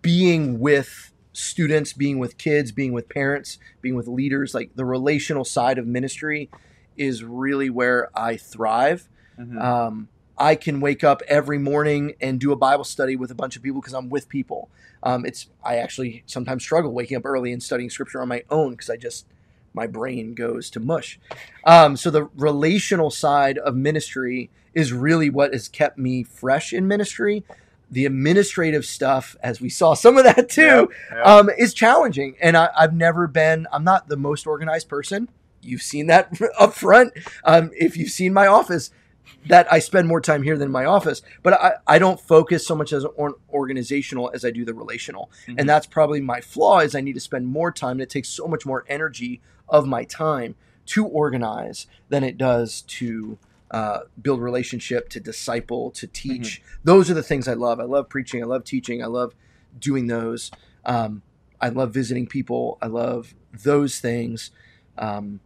being 0.02 0.60
with 0.60 1.14
students, 1.32 1.94
being 1.94 2.18
with 2.18 2.40
kids, 2.40 2.72
being 2.72 2.92
with 2.92 3.08
parents, 3.08 3.60
being 3.82 3.94
with 3.94 4.08
leaders. 4.08 4.56
Like 4.56 4.72
the 4.74 4.84
relational 4.84 5.46
side 5.46 5.78
of 5.78 5.86
ministry 5.86 6.50
is 6.96 7.24
really 7.24 7.70
where 7.70 8.10
I 8.18 8.36
thrive. 8.36 9.08
Mhm. 9.40 9.62
Um, 9.62 10.08
I 10.40 10.56
can 10.56 10.82
wake 10.82 11.04
up 11.04 11.22
every 11.28 11.60
morning 11.60 12.16
and 12.20 12.40
do 12.40 12.52
a 12.52 12.56
Bible 12.56 12.84
study 12.84 13.16
with 13.16 13.30
a 13.30 13.36
bunch 13.36 13.56
of 13.56 13.62
people 13.62 13.80
because 13.80 13.94
I'm 13.94 14.10
with 14.10 14.28
people. 14.28 14.72
Um, 15.04 15.24
it's 15.24 15.46
I 15.64 15.76
actually 15.76 16.24
sometimes 16.26 16.64
struggle 16.64 16.92
waking 16.92 17.18
up 17.18 17.28
early 17.28 17.54
and 17.54 17.62
studying 17.62 17.92
scripture 17.92 18.24
on 18.24 18.28
my 18.28 18.42
own 18.50 18.72
because 18.72 18.90
I 18.90 18.98
just 18.98 19.28
my 19.76 19.86
brain 19.86 20.34
goes 20.34 20.72
to 20.72 20.80
mush. 20.80 21.20
Um, 21.64 21.96
so 21.96 22.10
the 22.10 22.28
relational 22.36 23.12
side 23.12 23.60
of 23.60 23.76
ministry 23.76 24.50
is 24.74 24.94
really 24.94 25.30
what 25.30 25.54
has 25.54 25.68
kept 25.68 26.00
me 26.00 26.24
fresh 26.24 26.74
in 26.74 26.88
ministry. 26.88 27.44
The 27.90 28.06
administrative 28.06 28.86
stuff, 28.86 29.36
as 29.42 29.62
we 29.62 29.70
saw 29.70 29.94
some 29.94 30.18
of 30.18 30.24
that 30.26 30.50
too, 30.50 30.92
Yeah, 31.12 31.16
yeah. 31.18 31.22
um, 31.24 31.50
is 31.58 31.74
challenging. 31.74 32.36
And 32.42 32.58
I, 32.58 32.70
I've 32.78 32.94
never 32.94 33.28
been, 33.28 33.66
I'm 33.72 33.84
not 33.84 34.10
the 34.10 34.18
most 34.18 34.46
organized 34.46 34.90
person. 34.90 35.30
You've 35.62 35.82
seen 35.82 36.08
that 36.08 36.32
up 36.60 36.74
front. 36.74 37.14
Um, 37.46 37.72
if 37.74 37.96
you've 37.98 38.12
seen 38.12 38.34
my 38.34 38.48
office, 38.48 38.92
that 39.46 39.72
I 39.72 39.80
spend 39.80 40.08
more 40.08 40.20
time 40.22 40.44
here 40.44 40.58
than 40.58 40.68
in 40.68 40.72
my 40.72 40.86
office, 40.86 41.22
but 41.44 41.54
I, 41.54 41.74
I 41.86 42.00
don't 42.00 42.20
focus 42.20 42.66
so 42.68 42.76
much 42.76 42.92
as 42.92 43.06
or, 43.16 43.36
organizational 43.50 44.32
as 44.34 44.44
I 44.44 44.52
do 44.52 44.66
the 44.66 44.74
relational. 44.74 45.30
Mhm. 45.48 45.56
And 45.60 45.70
that's 45.70 45.86
probably 45.86 46.20
my 46.22 46.42
flaw 46.42 46.80
is 46.80 46.96
I 46.96 47.02
need 47.02 47.14
to 47.14 47.20
spend 47.22 47.48
more 47.48 47.72
time. 47.72 47.92
And 47.94 48.02
it 48.02 48.10
takes 48.10 48.30
so 48.30 48.48
much 48.48 48.66
more 48.66 48.84
energy 48.88 49.42
of 49.70 49.86
my 49.86 50.04
time 50.04 50.56
to 50.88 51.06
organize 51.06 51.88
than 52.10 52.24
it 52.24 52.38
does 52.38 52.82
to 52.84 53.38
uh, 53.72 54.00
build 54.22 54.42
relationship, 54.42 55.10
to 55.10 55.20
disciple, 55.20 55.92
to 55.92 56.08
teach. 56.08 56.62
Those 56.84 57.12
are 57.12 57.14
the 57.14 57.24
things 57.24 57.48
I 57.48 57.54
love. 57.54 57.80
I 57.80 57.84
love 57.84 58.10
preaching. 58.10 58.42
I 58.42 58.46
love 58.46 58.64
teaching. 58.64 59.04
I 59.04 59.08
love 59.08 59.34
doing 59.78 60.08
those. 60.08 60.52
Um, 60.86 61.22
I 61.60 61.70
love 61.70 61.94
visiting 61.94 62.28
people. 62.28 62.78
I 62.82 62.88
love 62.88 63.34
those 63.52 64.00
things. 64.00 64.52
Um, 64.98 65.42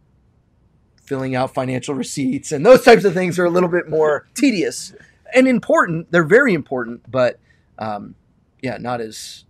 filling 1.02 1.34
out 1.34 1.52
financial 1.52 1.94
receipts 1.94 2.52
and 2.52 2.64
those 2.64 2.82
types 2.84 3.04
of 3.04 3.12
things 3.12 3.38
are 3.38 3.44
a 3.44 3.50
little 3.50 3.68
bit 3.68 3.88
more 3.88 4.26
tedious 4.34 4.94
and 5.34 5.48
important. 5.48 6.10
They're 6.10 6.24
very 6.24 6.54
important, 6.54 7.10
but 7.10 7.38
um, 7.78 8.14
yeah, 8.62 8.78
not 8.78 9.00
as 9.00 9.44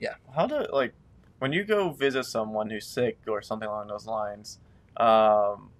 yeah. 0.00 0.14
How 0.34 0.46
do 0.46 0.66
like 0.72 0.92
when 1.38 1.52
you 1.52 1.64
go 1.64 1.90
visit 1.90 2.24
someone 2.24 2.70
who's 2.70 2.86
sick 2.86 3.18
or 3.26 3.42
something 3.42 3.68
along 3.68 3.88
those 3.88 4.06
lines? 4.06 4.58
Um, 4.96 5.70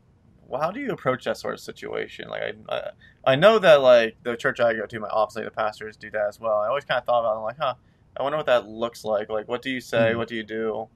well, 0.48 0.60
how 0.60 0.70
do 0.70 0.80
you 0.80 0.90
approach 0.90 1.24
that 1.24 1.36
sort 1.36 1.54
of 1.54 1.60
situation? 1.60 2.28
Like, 2.28 2.42
I, 2.42 2.74
I, 2.74 2.90
I 3.32 3.36
know 3.36 3.58
that 3.58 3.82
like 3.82 4.16
the 4.22 4.36
church 4.36 4.60
I 4.60 4.74
go 4.74 4.86
to, 4.86 5.00
my 5.00 5.08
obviously 5.08 5.44
the 5.44 5.50
pastors 5.50 5.96
do 5.96 6.10
that 6.10 6.26
as 6.28 6.40
well. 6.40 6.58
I 6.58 6.68
always 6.68 6.84
kind 6.84 6.98
of 6.98 7.04
thought 7.04 7.20
about, 7.20 7.34
it, 7.34 7.36
I'm 7.36 7.42
like, 7.44 7.58
huh, 7.58 7.74
I 8.16 8.22
wonder 8.22 8.38
what 8.38 8.46
that 8.46 8.66
looks 8.66 9.04
like. 9.04 9.28
Like, 9.28 9.46
what 9.46 9.62
do 9.62 9.70
you 9.70 9.80
say? 9.80 10.12
Mhm. 10.12 10.16
What 10.16 10.28
do 10.28 10.34
you 10.34 10.42
do? 10.42 10.88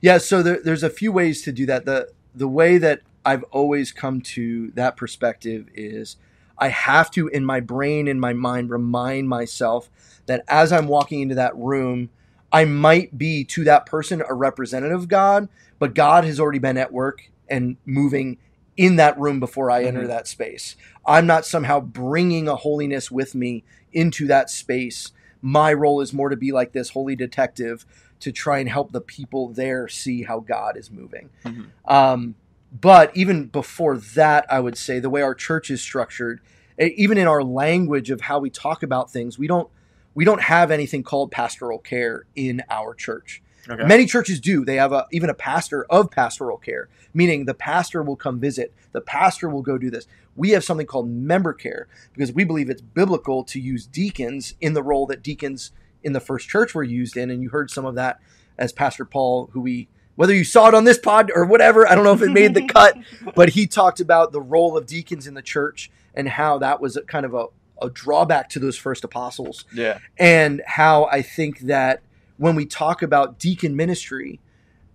Yeah, 0.00 0.18
so 0.18 0.42
there, 0.42 0.60
there's 0.62 0.82
a 0.82 0.90
few 0.90 1.10
ways 1.12 1.42
to 1.42 1.52
do 1.52 1.66
that. 1.66 1.84
The 1.86 2.12
the 2.34 2.48
way 2.48 2.78
that 2.78 3.00
I've 3.24 3.44
always 3.44 3.92
come 3.92 4.20
to 4.20 4.70
that 4.72 4.96
perspective 4.96 5.68
is 5.74 6.16
I 6.58 6.68
have 6.68 7.10
to 7.12 7.28
in 7.28 7.44
my 7.44 7.60
brain 7.60 8.08
in 8.08 8.20
my 8.20 8.32
mind 8.32 8.70
remind 8.70 9.28
myself 9.28 9.90
that 10.26 10.44
as 10.48 10.72
I'm 10.72 10.88
walking 10.88 11.20
into 11.20 11.34
that 11.36 11.56
room, 11.56 12.10
I 12.52 12.64
might 12.64 13.16
be 13.16 13.44
to 13.44 13.64
that 13.64 13.86
person 13.86 14.22
a 14.28 14.34
representative 14.34 15.00
of 15.00 15.08
God, 15.08 15.48
but 15.78 15.94
God 15.94 16.24
has 16.24 16.38
already 16.38 16.58
been 16.58 16.76
at 16.78 16.92
work 16.92 17.30
and 17.48 17.76
moving 17.86 18.38
in 18.76 18.96
that 18.96 19.18
room 19.18 19.38
before 19.40 19.70
I 19.70 19.84
enter 19.84 20.04
Mhm. 20.04 20.08
that 20.08 20.26
space. 20.26 20.76
I'm 21.06 21.26
not 21.26 21.44
somehow 21.44 21.80
bringing 21.80 22.48
a 22.48 22.56
holiness 22.56 23.10
with 23.10 23.34
me 23.34 23.64
into 23.92 24.26
that 24.28 24.48
space. 24.50 25.12
My 25.42 25.72
role 25.72 26.00
is 26.00 26.12
more 26.12 26.28
to 26.28 26.36
be 26.36 26.52
like 26.52 26.72
this 26.72 26.90
holy 26.90 27.16
detective 27.16 27.84
to 28.20 28.32
try 28.32 28.58
and 28.58 28.68
help 28.68 28.92
the 28.92 29.00
people 29.00 29.48
there 29.48 29.88
see 29.88 30.22
how 30.22 30.40
God 30.40 30.76
is 30.76 30.90
moving. 30.90 31.28
Mhm. 31.44 31.66
Um, 31.84 32.34
but 32.80 33.14
even 33.16 33.46
before 33.46 33.98
that, 33.98 34.46
I 34.48 34.60
would 34.60 34.78
say 34.78 35.00
the 35.00 35.10
way 35.10 35.20
our 35.22 35.34
church 35.34 35.70
is 35.70 35.80
structured, 35.82 36.40
even 36.78 37.18
in 37.18 37.26
our 37.26 37.42
language 37.42 38.10
of 38.10 38.22
how 38.22 38.38
we 38.38 38.48
talk 38.48 38.82
about 38.82 39.10
things, 39.10 39.38
we 39.38 39.46
don't 39.46 39.68
we 40.14 40.26
don't 40.26 40.42
have 40.42 40.70
anything 40.70 41.02
called 41.02 41.30
pastoral 41.30 41.78
care 41.78 42.24
in 42.36 42.62
our 42.68 42.92
church. 42.94 43.41
Okay. 43.68 43.84
Many 43.84 44.06
churches 44.06 44.40
do. 44.40 44.64
They 44.64 44.76
have 44.76 44.92
a 44.92 45.06
even 45.12 45.30
a 45.30 45.34
pastor 45.34 45.84
of 45.84 46.10
pastoral 46.10 46.58
care, 46.58 46.88
meaning 47.14 47.44
the 47.44 47.54
pastor 47.54 48.02
will 48.02 48.16
come 48.16 48.40
visit, 48.40 48.72
the 48.92 49.00
pastor 49.00 49.48
will 49.48 49.62
go 49.62 49.78
do 49.78 49.90
this. 49.90 50.06
We 50.34 50.50
have 50.50 50.64
something 50.64 50.86
called 50.86 51.08
member 51.08 51.52
care 51.52 51.88
because 52.12 52.32
we 52.32 52.44
believe 52.44 52.70
it's 52.70 52.82
biblical 52.82 53.44
to 53.44 53.60
use 53.60 53.86
deacons 53.86 54.54
in 54.60 54.72
the 54.72 54.82
role 54.82 55.06
that 55.06 55.22
deacons 55.22 55.72
in 56.02 56.12
the 56.12 56.20
first 56.20 56.48
church 56.48 56.74
were 56.74 56.82
used 56.82 57.16
in, 57.16 57.30
and 57.30 57.42
you 57.42 57.50
heard 57.50 57.70
some 57.70 57.84
of 57.84 57.94
that 57.94 58.18
as 58.58 58.72
Pastor 58.72 59.04
Paul, 59.04 59.50
who 59.52 59.60
we 59.60 59.88
whether 60.14 60.34
you 60.34 60.44
saw 60.44 60.68
it 60.68 60.74
on 60.74 60.84
this 60.84 60.98
pod 60.98 61.30
or 61.34 61.44
whatever, 61.44 61.88
I 61.88 61.94
don't 61.94 62.04
know 62.04 62.12
if 62.12 62.22
it 62.22 62.32
made 62.32 62.54
the 62.54 62.66
cut, 62.66 62.96
but 63.34 63.50
he 63.50 63.66
talked 63.66 64.00
about 64.00 64.32
the 64.32 64.40
role 64.40 64.76
of 64.76 64.86
deacons 64.86 65.26
in 65.26 65.34
the 65.34 65.42
church 65.42 65.90
and 66.14 66.28
how 66.28 66.58
that 66.58 66.80
was 66.80 66.96
a 66.96 67.02
kind 67.02 67.24
of 67.24 67.34
a, 67.34 67.46
a 67.80 67.88
drawback 67.88 68.50
to 68.50 68.58
those 68.58 68.76
first 68.76 69.04
apostles 69.04 69.64
yeah. 69.74 69.98
and 70.18 70.62
how 70.66 71.06
I 71.06 71.22
think 71.22 71.60
that 71.60 72.02
when 72.36 72.54
we 72.54 72.66
talk 72.66 73.02
about 73.02 73.38
deacon 73.38 73.76
ministry, 73.76 74.40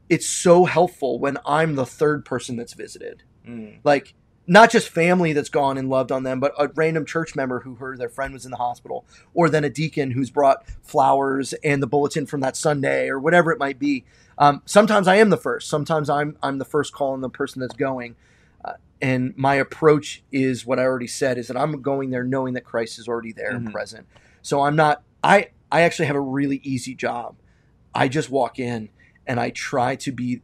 it's 0.10 0.28
so 0.28 0.66
helpful 0.66 1.20
when 1.20 1.38
I'm 1.46 1.76
the 1.76 1.86
third 1.86 2.26
person 2.26 2.56
that's 2.56 2.74
visited. 2.74 3.24
Mm. 3.48 3.80
Like 3.84 4.14
not 4.50 4.72
just 4.72 4.88
family 4.88 5.34
that's 5.34 5.50
gone 5.50 5.78
and 5.78 5.90
loved 5.90 6.12
on 6.12 6.24
them, 6.24 6.40
but 6.40 6.54
a 6.58 6.70
random 6.70 7.06
church 7.06 7.36
member 7.36 7.60
who 7.60 7.76
heard 7.76 7.98
their 8.00 8.08
friend 8.08 8.34
was 8.34 8.46
in 8.46 8.52
the 8.52 8.58
hospital, 8.58 9.06
or 9.34 9.50
then 9.50 9.66
a 9.66 9.70
deacon 9.70 10.12
who's 10.12 10.30
brought 10.30 10.66
flowers 10.82 11.52
and 11.66 11.84
the 11.84 11.88
bulletin 11.88 12.26
from 12.26 12.40
that 12.40 12.56
Sunday, 12.56 13.10
or 13.10 13.20
whatever 13.20 13.52
it 13.52 13.60
might 13.60 13.78
be. 13.78 14.06
Um, 14.38 14.62
sometimes 14.66 15.08
I 15.08 15.16
am 15.16 15.30
the 15.30 15.38
first. 15.38 15.68
Sometimes 15.70 16.10
I'm 16.10 16.38
I'm 16.42 16.60
the 16.60 16.66
first 16.66 16.94
call 16.94 17.12
on 17.12 17.22
the 17.22 17.30
person 17.30 17.60
that's 17.60 17.76
going. 17.76 18.16
Uh, 18.64 18.74
and 19.02 19.34
my 19.36 19.56
approach 19.56 20.24
is 20.32 20.66
what 20.66 20.80
I 20.80 20.84
already 20.84 21.08
said: 21.08 21.38
is 21.38 21.48
that 21.48 21.58
I'm 21.58 21.82
going 21.82 22.12
there 22.12 22.24
knowing 22.24 22.54
that 22.54 22.64
Christ 22.64 23.00
is 23.00 23.08
already 23.10 23.34
there 23.34 23.52
and 23.52 23.68
Mhm. 23.68 23.72
present. 23.74 24.08
So 24.42 24.62
I'm 24.62 24.78
not. 24.78 25.04
I 25.24 25.50
I 25.72 25.82
actually 25.82 26.06
have 26.06 26.16
a 26.16 26.22
really 26.22 26.62
easy 26.64 26.96
job. 26.96 27.36
I 27.94 28.08
just 28.08 28.30
walk 28.30 28.60
in 28.60 28.90
and 29.26 29.40
I 29.40 29.50
try 29.50 29.96
to 29.98 30.12
be 30.12 30.42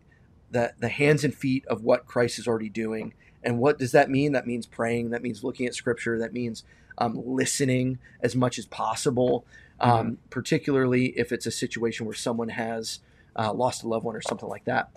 the 0.52 0.74
the 0.80 0.90
hands 0.90 1.24
and 1.24 1.34
feet 1.34 1.66
of 1.68 1.84
what 1.84 2.06
Christ 2.06 2.40
is 2.40 2.48
already 2.48 2.70
doing. 2.70 3.14
And 3.44 3.60
what 3.60 3.78
does 3.78 3.92
that 3.92 4.10
mean? 4.10 4.32
That 4.32 4.48
means 4.48 4.66
praying. 4.66 5.10
That 5.10 5.22
means 5.22 5.44
looking 5.44 5.66
at 5.66 5.76
Scripture. 5.76 6.18
That 6.20 6.34
means 6.34 6.64
um, 6.98 7.22
listening 7.26 8.00
as 8.22 8.36
much 8.36 8.58
as 8.58 8.66
possible. 8.66 9.46
Um, 9.80 10.18
Particularly 10.30 11.08
if 11.18 11.32
it's 11.32 11.46
a 11.46 11.52
situation 11.52 12.06
where 12.06 12.16
someone 12.16 12.50
has 12.50 13.00
uh, 13.36 13.52
lost 13.52 13.84
a 13.84 13.88
loved 13.88 14.06
one 14.06 14.16
or 14.16 14.22
something 14.22 14.48
like 14.48 14.66
that. 14.66 14.92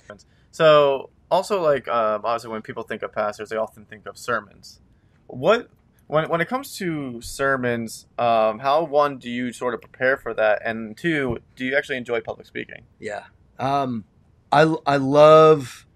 So 0.53 1.11
also 1.31 1.61
like 1.61 1.89
um, 1.89 2.23
obviously 2.25 2.51
when 2.51 2.63
people 2.63 2.83
think 2.83 3.03
of 3.03 3.13
pastors, 3.13 3.49
they 3.49 3.57
often 3.57 3.85
think 3.85 4.07
of 4.07 4.17
sermons. 4.17 4.81
What 5.27 5.69
when 6.07 6.29
when 6.29 6.41
it 6.41 6.49
comes 6.49 6.77
to 6.77 7.21
sermons, 7.21 8.07
um, 8.19 8.61
how 8.61 8.85
one 8.85 9.19
do 9.19 9.29
you 9.29 9.53
sort 9.53 9.75
of 9.75 9.81
prepare 9.81 10.17
for 10.17 10.33
that, 10.35 10.63
and 10.65 10.97
two, 10.97 11.39
do 11.57 11.65
you 11.65 11.77
actually 11.77 11.97
enjoy 11.97 12.21
public 12.21 12.47
speaking? 12.47 12.83
Yeah. 13.01 13.25
Um, 13.59 14.05
I 14.53 14.75
I 14.87 14.97
love 14.97 15.87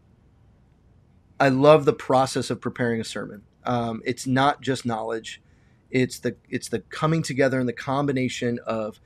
I 1.38 1.49
love 1.49 1.85
the 1.85 1.93
process 1.93 2.50
of 2.50 2.61
preparing 2.61 3.00
a 3.00 3.05
sermon. 3.05 3.43
Um, 3.64 4.02
it's 4.05 4.26
not 4.26 4.61
just 4.61 4.85
knowledge; 4.85 5.40
it's 5.90 6.19
the 6.19 6.37
it's 6.49 6.69
the 6.69 6.81
coming 6.81 7.23
together 7.23 7.61
and 7.61 7.69
the 7.69 7.73
combination 7.73 8.59
of 8.67 9.00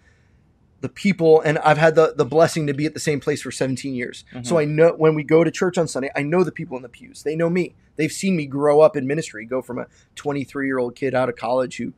the 0.85 0.89
people. 0.91 1.41
And 1.41 1.57
I've 1.61 1.79
had 1.79 1.95
the 1.95 2.13
the 2.15 2.27
blessing 2.27 2.67
to 2.67 2.75
be 2.75 2.85
at 2.85 2.93
the 2.93 3.01
same 3.01 3.19
place 3.19 3.41
for 3.41 3.51
17 3.51 3.95
years, 3.95 4.23
so 4.43 4.57
Mhm. 4.57 4.61
I 4.61 4.65
know 4.67 4.95
when 4.99 5.15
we 5.15 5.25
go 5.25 5.43
to 5.43 5.51
church 5.51 5.79
on 5.79 5.89
Sunday, 5.89 6.11
I 6.15 6.23
know 6.23 6.45
the 6.45 6.53
people 6.53 6.77
in 6.77 6.83
the 6.83 6.91
pews. 6.91 7.23
They 7.23 7.35
know 7.35 7.49
me. 7.49 7.75
They've 7.97 8.13
seen 8.13 8.37
me 8.37 8.45
grow 8.45 8.83
up 8.83 8.95
in 8.95 9.07
ministry, 9.07 9.47
go 9.47 9.63
from 9.63 9.79
a 9.79 9.87
23 10.15 10.67
year 10.67 10.79
old 10.79 10.95
kid 10.95 11.15
out 11.15 11.31
of 11.31 11.37
college 11.37 11.79
who 11.79 11.95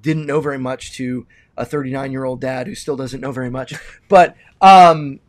didn't 0.00 0.24
know 0.24 0.40
very 0.40 0.58
much 0.58 0.94
to 0.94 1.26
a 1.54 1.66
39 1.66 2.12
year 2.12 2.24
old 2.24 2.40
dad 2.40 2.66
who 2.66 2.74
still 2.74 2.96
doesn't 2.96 3.20
know 3.20 3.30
very 3.30 3.50
much. 3.50 3.74
But 4.08 4.36
um, 4.62 5.20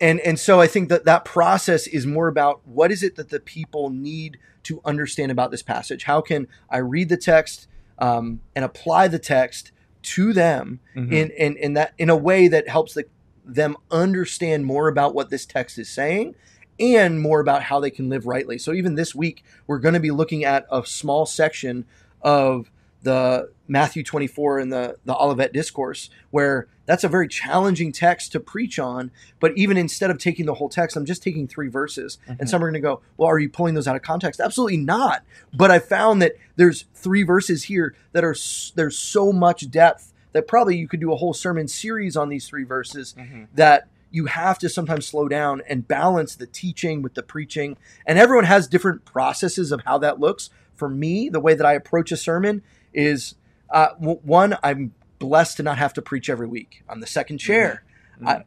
and 0.00 0.18
and 0.20 0.40
so 0.40 0.58
I 0.58 0.68
think 0.68 0.88
that 0.88 1.04
that 1.04 1.26
process 1.26 1.86
is 1.86 2.06
more 2.06 2.28
about 2.28 2.66
what 2.66 2.90
is 2.90 3.02
it 3.02 3.16
that 3.16 3.28
the 3.28 3.40
people 3.40 3.90
need 3.90 4.38
to 4.62 4.80
understand 4.86 5.30
about 5.30 5.50
this 5.50 5.62
passage. 5.62 6.04
How 6.04 6.22
can 6.22 6.48
I 6.70 6.78
read 6.78 7.10
the 7.10 7.18
text 7.18 7.68
um, 7.98 8.40
and 8.54 8.64
apply 8.64 9.08
the 9.08 9.18
text 9.18 9.70
to 10.06 10.32
them 10.32 10.80
Mm-hmm. 10.96 11.12
in, 11.12 11.30
in 11.30 11.56
in 11.56 11.74
that 11.74 11.92
in 11.98 12.08
a 12.08 12.16
way 12.16 12.48
that 12.48 12.68
helps 12.68 12.94
the, 12.94 13.04
them 13.44 13.76
understand 13.90 14.64
more 14.64 14.88
about 14.88 15.14
what 15.14 15.28
this 15.28 15.44
text 15.44 15.78
is 15.78 15.88
saying 15.90 16.34
and 16.80 17.20
more 17.20 17.40
about 17.40 17.64
how 17.64 17.80
they 17.80 17.90
can 17.90 18.08
live 18.08 18.26
rightly. 18.26 18.56
So 18.58 18.72
even 18.72 18.94
this 18.94 19.14
week, 19.14 19.44
we're 19.66 19.78
going 19.78 19.94
to 19.94 20.00
be 20.00 20.10
looking 20.10 20.44
at 20.44 20.66
a 20.70 20.84
small 20.86 21.26
section 21.26 21.84
of 22.22 22.70
the 23.02 23.50
Matthew 23.68 24.02
24 24.02 24.58
and 24.58 24.72
the, 24.72 24.96
the 25.04 25.14
Olivet 25.14 25.52
Discourse, 25.52 26.10
where 26.30 26.66
that's 26.86 27.04
a 27.04 27.08
very 27.08 27.28
challenging 27.28 27.92
text 27.92 28.32
to 28.32 28.40
preach 28.40 28.78
on. 28.78 29.10
But 29.40 29.56
even 29.56 29.76
instead 29.76 30.10
of 30.10 30.18
taking 30.18 30.46
the 30.46 30.54
whole 30.54 30.68
text, 30.68 30.96
I'm 30.96 31.04
just 31.04 31.22
taking 31.22 31.46
three 31.46 31.68
verses. 31.68 32.18
Mhm. 32.28 32.40
And 32.40 32.48
some 32.48 32.62
are 32.62 32.66
going 32.66 32.80
to 32.80 32.88
go, 32.88 33.00
well, 33.16 33.28
are 33.28 33.38
you 33.38 33.48
pulling 33.48 33.74
those 33.74 33.86
out 33.86 33.96
of 33.96 34.02
context? 34.02 34.40
Absolutely 34.40 34.78
not. 34.78 35.22
But 35.52 35.70
I 35.70 35.78
found 35.78 36.22
that 36.22 36.36
there's 36.56 36.86
three 36.94 37.22
verses 37.22 37.64
here 37.64 37.94
that 38.12 38.24
are, 38.24 38.34
there's 38.74 38.96
so 38.96 39.32
much 39.32 39.70
depth 39.70 40.12
that 40.32 40.46
probably 40.48 40.76
you 40.76 40.88
could 40.88 41.00
do 41.00 41.12
a 41.12 41.16
whole 41.16 41.34
sermon 41.34 41.66
series 41.68 42.16
on 42.16 42.28
these 42.28 42.46
three 42.48 42.64
verses 42.64 43.14
hmm 43.18 43.44
that 43.54 43.88
you 44.10 44.26
have 44.26 44.58
to 44.58 44.68
sometimes 44.68 45.04
slow 45.06 45.28
down 45.28 45.60
and 45.68 45.86
balance 45.88 46.36
the 46.36 46.46
teaching 46.46 47.02
with 47.02 47.14
the 47.14 47.22
preaching. 47.22 47.76
And 48.06 48.18
everyone 48.18 48.44
has 48.44 48.66
different 48.66 49.04
processes 49.04 49.72
of 49.72 49.82
how 49.84 49.98
that 49.98 50.20
looks. 50.20 50.48
For 50.74 50.88
me, 50.88 51.28
the 51.28 51.40
way 51.40 51.54
that 51.54 51.66
I 51.66 51.72
approach 51.74 52.12
a 52.12 52.16
sermon 52.16 52.62
is 52.94 53.34
uh, 53.68 53.88
one, 53.98 54.56
I'm 54.62 54.94
blessed 55.18 55.56
to 55.58 55.62
not 55.62 55.78
have 55.78 55.92
to 55.94 56.02
preach 56.02 56.28
every 56.28 56.46
week. 56.46 56.82
I'm 56.88 57.00
the 57.00 57.06
second 57.06 57.38
chair. 57.38 57.82
Mhm. 58.20 58.26
I- 58.28 58.44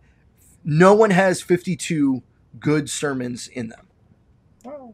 No 0.64 0.94
one 0.94 1.12
has 1.12 1.42
52 1.42 2.22
good 2.60 2.90
sermons 2.90 3.48
in 3.48 3.70
them. 3.70 3.86
Oh. 4.66 4.94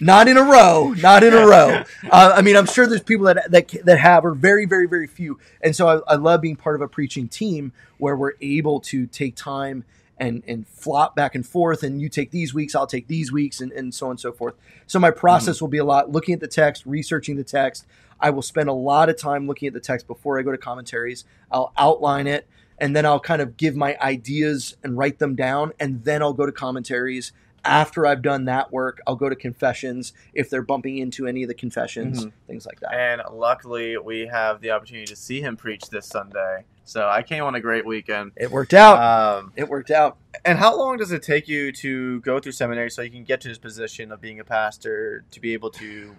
Not 0.00 0.26
in 0.26 0.36
a 0.36 0.42
row, 0.42 0.92
not 1.00 1.22
in 1.22 1.32
a 1.32 1.46
row. 1.46 1.84
Uh, 2.10 2.32
I 2.36 2.42
mean, 2.42 2.56
I'm 2.56 2.66
sure 2.66 2.86
there's 2.86 3.02
people 3.02 3.26
that 3.26 3.48
that 3.50 3.68
that 3.84 3.98
have, 3.98 4.24
or 4.24 4.34
very, 4.34 4.64
very, 4.66 4.86
very 4.86 5.06
few. 5.06 5.38
And 5.62 5.74
so 5.76 5.86
I, 5.88 6.14
I 6.14 6.16
love 6.16 6.40
being 6.40 6.56
part 6.56 6.74
of 6.74 6.82
a 6.82 6.88
preaching 6.88 7.28
team 7.28 7.72
where 7.98 8.16
we're 8.16 8.32
able 8.40 8.80
to 8.80 9.06
take 9.06 9.36
time 9.36 9.84
and 10.18 10.42
and 10.48 10.66
flop 10.66 11.14
back 11.14 11.36
and 11.36 11.46
forth. 11.46 11.84
And 11.84 12.02
you 12.02 12.08
take 12.08 12.32
these 12.32 12.52
weeks, 12.52 12.74
I'll 12.74 12.88
take 12.88 13.06
these 13.06 13.30
weeks, 13.30 13.60
and, 13.60 13.70
and 13.70 13.94
so 13.94 14.06
on 14.06 14.10
and 14.12 14.20
so 14.20 14.32
forth. 14.32 14.54
So 14.88 14.98
my 14.98 15.12
process 15.12 15.60
will 15.60 15.68
be 15.68 15.78
a 15.78 15.84
lot 15.84 16.10
looking 16.10 16.34
at 16.34 16.40
the 16.40 16.48
text, 16.48 16.84
researching 16.84 17.36
the 17.36 17.44
text. 17.44 17.86
I 18.20 18.30
will 18.30 18.42
spend 18.42 18.68
a 18.68 18.72
lot 18.72 19.08
of 19.08 19.16
time 19.18 19.46
looking 19.46 19.68
at 19.68 19.74
the 19.74 19.80
text 19.80 20.06
before 20.06 20.38
I 20.38 20.42
go 20.42 20.52
to 20.52 20.58
commentaries. 20.58 21.24
I'll 21.50 21.72
outline 21.76 22.26
it, 22.26 22.46
and 22.78 22.94
then 22.94 23.04
I'll 23.06 23.20
kind 23.20 23.42
of 23.42 23.56
give 23.56 23.76
my 23.76 23.96
ideas 24.00 24.76
and 24.82 24.96
write 24.96 25.18
them 25.18 25.34
down, 25.34 25.72
and 25.78 26.04
then 26.04 26.22
I'll 26.22 26.32
go 26.32 26.46
to 26.46 26.52
commentaries. 26.52 27.32
After 27.66 28.06
I've 28.06 28.20
done 28.20 28.44
that 28.44 28.70
work, 28.72 29.00
I'll 29.06 29.16
go 29.16 29.30
to 29.30 29.34
confessions 29.36 30.12
if 30.34 30.50
they're 30.50 30.60
bumping 30.60 30.98
into 30.98 31.26
any 31.26 31.42
of 31.44 31.48
the 31.48 31.54
confessions, 31.54 32.26
Mhm. 32.26 32.32
things 32.46 32.66
like 32.66 32.80
that. 32.80 32.92
And 32.92 33.22
luckily, 33.32 33.96
we 33.96 34.26
have 34.26 34.60
the 34.60 34.70
opportunity 34.70 35.06
to 35.06 35.16
see 35.16 35.40
him 35.40 35.56
preach 35.56 35.88
this 35.88 36.04
Sunday. 36.06 36.64
So 36.84 37.08
I 37.08 37.22
came 37.22 37.42
on 37.42 37.54
a 37.54 37.60
great 37.60 37.86
weekend. 37.86 38.32
It 38.36 38.50
worked 38.50 38.74
out. 38.74 38.98
Um, 39.38 39.52
it 39.56 39.68
worked 39.70 39.90
out. 39.90 40.18
and 40.44 40.58
how 40.58 40.76
long 40.76 40.98
does 40.98 41.10
it 41.12 41.22
take 41.22 41.48
you 41.48 41.72
to 41.72 42.20
go 42.20 42.38
through 42.38 42.52
seminary 42.52 42.90
so 42.90 43.00
you 43.00 43.10
can 43.10 43.24
get 43.24 43.40
to 43.40 43.48
this 43.48 43.56
position 43.56 44.12
of 44.12 44.20
being 44.20 44.40
a 44.40 44.44
pastor 44.44 45.24
to 45.30 45.40
be 45.40 45.54
able 45.54 45.70
to 45.70 46.14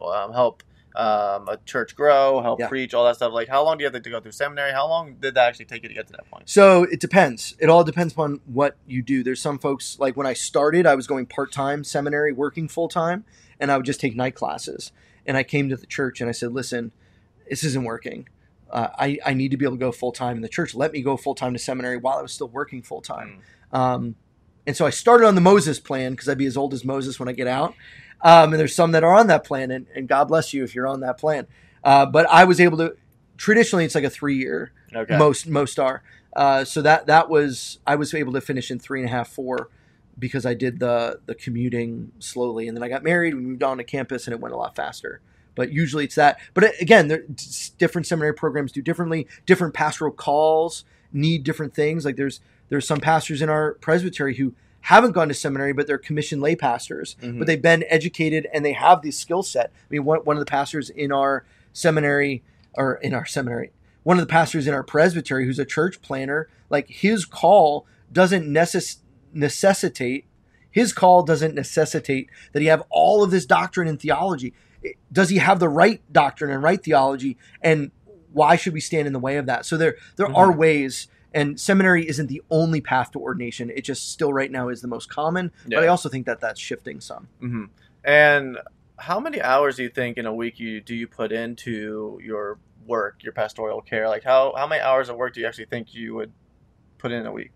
um, 0.00 0.32
help 0.32 0.62
um, 0.96 1.48
a 1.48 1.58
church 1.64 1.94
grow, 1.94 2.40
help 2.40 2.58
Yeah. 2.58 2.68
preach, 2.68 2.94
all 2.94 3.04
that 3.04 3.16
stuff? 3.16 3.32
Like, 3.32 3.48
how 3.48 3.62
long 3.64 3.76
do 3.78 3.82
you 3.84 3.90
have 3.90 4.02
to 4.02 4.10
go 4.10 4.20
through 4.20 4.32
seminary? 4.32 4.72
How 4.72 4.88
long 4.88 5.16
did 5.20 5.34
that 5.34 5.48
actually 5.48 5.66
take 5.66 5.82
you 5.82 5.88
to 5.88 5.94
get 5.94 6.06
to 6.06 6.12
that 6.14 6.30
point? 6.30 6.48
So 6.48 6.84
it 6.84 7.00
depends. 7.00 7.54
It 7.58 7.68
all 7.68 7.84
depends 7.84 8.12
upon 8.14 8.40
what 8.46 8.76
you 8.86 9.02
do. 9.02 9.22
There's 9.22 9.40
some 9.40 9.58
folks 9.58 9.98
like 9.98 10.16
when 10.16 10.26
I 10.26 10.32
started, 10.32 10.86
I 10.86 10.94
was 10.94 11.06
going 11.06 11.26
part 11.26 11.52
time 11.52 11.84
seminary, 11.84 12.32
working 12.32 12.66
full 12.68 12.88
time, 12.88 13.24
and 13.60 13.70
I 13.70 13.76
would 13.76 13.86
just 13.86 14.00
take 14.00 14.16
night 14.16 14.34
classes. 14.34 14.92
And 15.26 15.36
I 15.36 15.42
came 15.42 15.68
to 15.68 15.76
the 15.76 15.86
church 15.86 16.20
and 16.20 16.28
I 16.28 16.32
said, 16.32 16.52
"Listen, 16.52 16.92
this 17.50 17.64
isn't 17.64 17.84
working. 17.84 18.28
Uh, 18.70 18.88
I 18.98 19.18
I 19.26 19.34
need 19.34 19.50
to 19.50 19.56
be 19.56 19.64
able 19.64 19.76
to 19.76 19.80
go 19.80 19.92
full 19.92 20.12
time." 20.12 20.36
And 20.36 20.44
the 20.44 20.48
church 20.48 20.74
let 20.74 20.92
me 20.92 21.02
go 21.02 21.16
full 21.16 21.34
time 21.34 21.52
to 21.52 21.58
seminary 21.58 21.96
while 21.96 22.16
I 22.18 22.22
was 22.22 22.32
still 22.32 22.48
working 22.48 22.80
full 22.82 23.00
time. 23.02 23.40
Um, 23.72 24.14
and 24.66 24.76
so 24.76 24.86
I 24.86 24.90
started 24.90 25.26
on 25.26 25.34
the 25.34 25.40
Moses 25.40 25.78
plan 25.78 26.12
because 26.12 26.28
I'd 26.28 26.38
be 26.38 26.46
as 26.46 26.56
old 26.56 26.72
as 26.74 26.84
Moses 26.84 27.18
when 27.20 27.28
I 27.28 27.32
get 27.32 27.46
out. 27.46 27.74
Um, 28.22 28.52
and 28.52 28.60
there's 28.60 28.74
some 28.74 28.92
that 28.92 29.04
are 29.04 29.14
on 29.14 29.26
that 29.28 29.44
plan, 29.44 29.70
and, 29.70 29.86
and 29.94 30.08
God 30.08 30.24
bless 30.24 30.52
you 30.54 30.64
if 30.64 30.74
you're 30.74 30.86
on 30.86 31.00
that 31.00 31.18
plan. 31.18 31.46
Uh, 31.84 32.06
but 32.06 32.26
I 32.30 32.44
was 32.44 32.60
able 32.60 32.78
to. 32.78 32.96
Traditionally, 33.36 33.84
it's 33.84 33.94
like 33.94 34.04
a 34.04 34.10
three 34.10 34.36
year 34.38 34.72
Okay. 34.94 35.16
most 35.18 35.46
most 35.46 35.78
are. 35.78 36.02
Uh, 36.34 36.64
so 36.64 36.82
that 36.82 37.06
that 37.06 37.28
was 37.28 37.78
I 37.86 37.96
was 37.96 38.12
able 38.14 38.32
to 38.32 38.40
finish 38.40 38.70
in 38.70 38.78
three 38.78 39.00
and 39.00 39.08
a 39.08 39.12
half 39.12 39.28
four 39.28 39.68
because 40.18 40.46
I 40.46 40.54
did 40.54 40.80
the 40.80 41.20
the 41.26 41.34
commuting 41.34 42.12
slowly, 42.18 42.68
and 42.68 42.76
then 42.76 42.82
I 42.82 42.88
got 42.88 43.02
married. 43.02 43.34
We 43.34 43.40
moved 43.40 43.62
on 43.62 43.78
to 43.78 43.84
campus, 43.84 44.26
and 44.26 44.34
it 44.34 44.40
went 44.40 44.54
a 44.54 44.58
lot 44.58 44.74
faster. 44.74 45.20
But 45.54 45.72
usually 45.72 46.04
it's 46.04 46.14
that. 46.16 46.38
But 46.54 46.64
uh, 46.64 46.68
again, 46.80 47.08
there, 47.08 47.24
different 47.78 48.06
seminary 48.06 48.34
programs 48.34 48.72
do 48.72 48.82
differently. 48.82 49.26
Different 49.46 49.74
pastoral 49.74 50.12
calls 50.12 50.84
need 51.12 51.44
different 51.44 51.74
things. 51.74 52.04
Like 52.04 52.16
there's 52.16 52.40
there's 52.68 52.86
some 52.86 53.00
pastors 53.00 53.42
in 53.42 53.48
our 53.48 53.74
presbytery 53.74 54.36
who 54.36 54.54
haven't 54.86 55.10
gone 55.12 55.26
to 55.26 55.34
seminary, 55.34 55.72
but 55.72 55.86
they're 55.88 55.98
commissioned 55.98 56.40
lay 56.40 56.54
pastors 56.54 57.16
Mhm. 57.20 57.38
but 57.38 57.46
they've 57.48 57.60
been 57.60 57.84
educated 57.88 58.46
and 58.52 58.64
they 58.64 58.72
have 58.72 59.02
this 59.02 59.18
skill 59.18 59.42
set. 59.42 59.66
I 59.74 59.86
mean, 59.90 60.04
one, 60.04 60.20
one 60.20 60.36
of 60.36 60.40
the 60.40 60.48
pastors 60.50 60.90
in 60.90 61.10
our 61.10 61.44
seminary, 61.72 62.44
or 62.74 62.94
in 63.02 63.12
our 63.12 63.26
seminary, 63.26 63.72
one 64.04 64.16
of 64.16 64.20
the 64.22 64.30
pastors 64.30 64.68
in 64.68 64.74
our 64.74 64.84
presbytery 64.84 65.44
who's 65.44 65.58
a 65.58 65.64
church 65.64 66.00
planner, 66.02 66.48
like 66.70 66.88
his 66.88 67.24
call 67.24 67.84
doesn't 68.12 68.46
necess- 68.46 68.98
necessitate, 69.32 70.24
his 70.70 70.92
call 70.92 71.22
doesn't 71.24 71.54
necessitate 71.56 72.28
that 72.52 72.60
he 72.62 72.68
have 72.68 72.84
all 72.90 73.24
of 73.24 73.32
this 73.32 73.44
doctrine 73.44 73.88
and 73.88 73.98
theology. 74.00 74.54
Does 75.12 75.30
he 75.30 75.38
have 75.38 75.58
the 75.58 75.68
right 75.68 76.00
doctrine 76.12 76.52
and 76.52 76.62
right 76.62 76.80
theology? 76.80 77.36
And 77.60 77.90
why 78.32 78.54
should 78.54 78.72
we 78.72 78.80
stand 78.80 79.08
in 79.08 79.12
the 79.12 79.18
way 79.18 79.36
of 79.36 79.46
that? 79.46 79.66
So 79.66 79.76
there, 79.76 79.96
there 80.16 80.26
Mhm. 80.28 80.36
are 80.36 80.52
ways. 80.52 81.08
And 81.36 81.60
seminary 81.60 82.08
isn't 82.08 82.28
the 82.28 82.42
only 82.50 82.80
path 82.80 83.12
to 83.12 83.20
ordination. 83.20 83.70
It 83.70 83.82
just 83.82 84.10
still 84.10 84.32
right 84.32 84.50
now 84.50 84.70
is 84.70 84.80
the 84.80 84.88
most 84.88 85.10
common. 85.10 85.52
But 85.68 85.84
I 85.84 85.88
also 85.88 86.08
think 86.08 86.24
that 86.26 86.40
that's 86.40 86.58
shifting 86.58 87.00
some. 87.00 87.28
hmm 87.40 87.64
And 88.02 88.58
how 88.98 89.20
many 89.20 89.42
hours 89.42 89.76
do 89.76 89.82
you 89.82 89.90
think 89.90 90.16
in 90.16 90.24
a 90.24 90.34
week 90.34 90.58
you 90.58 90.80
do 90.80 90.94
you 90.94 91.06
put 91.06 91.32
into 91.32 92.18
your 92.22 92.58
work, 92.86 93.22
your 93.22 93.34
pastoral 93.34 93.82
care? 93.82 94.08
Like 94.08 94.24
how 94.24 94.54
how 94.56 94.66
many 94.66 94.80
hours 94.80 95.10
of 95.10 95.16
work 95.16 95.34
do 95.34 95.40
you 95.40 95.46
actually 95.46 95.66
think 95.66 95.94
you 95.94 96.14
would 96.14 96.32
put 96.96 97.12
in 97.12 97.26
a 97.26 97.32
week? 97.32 97.50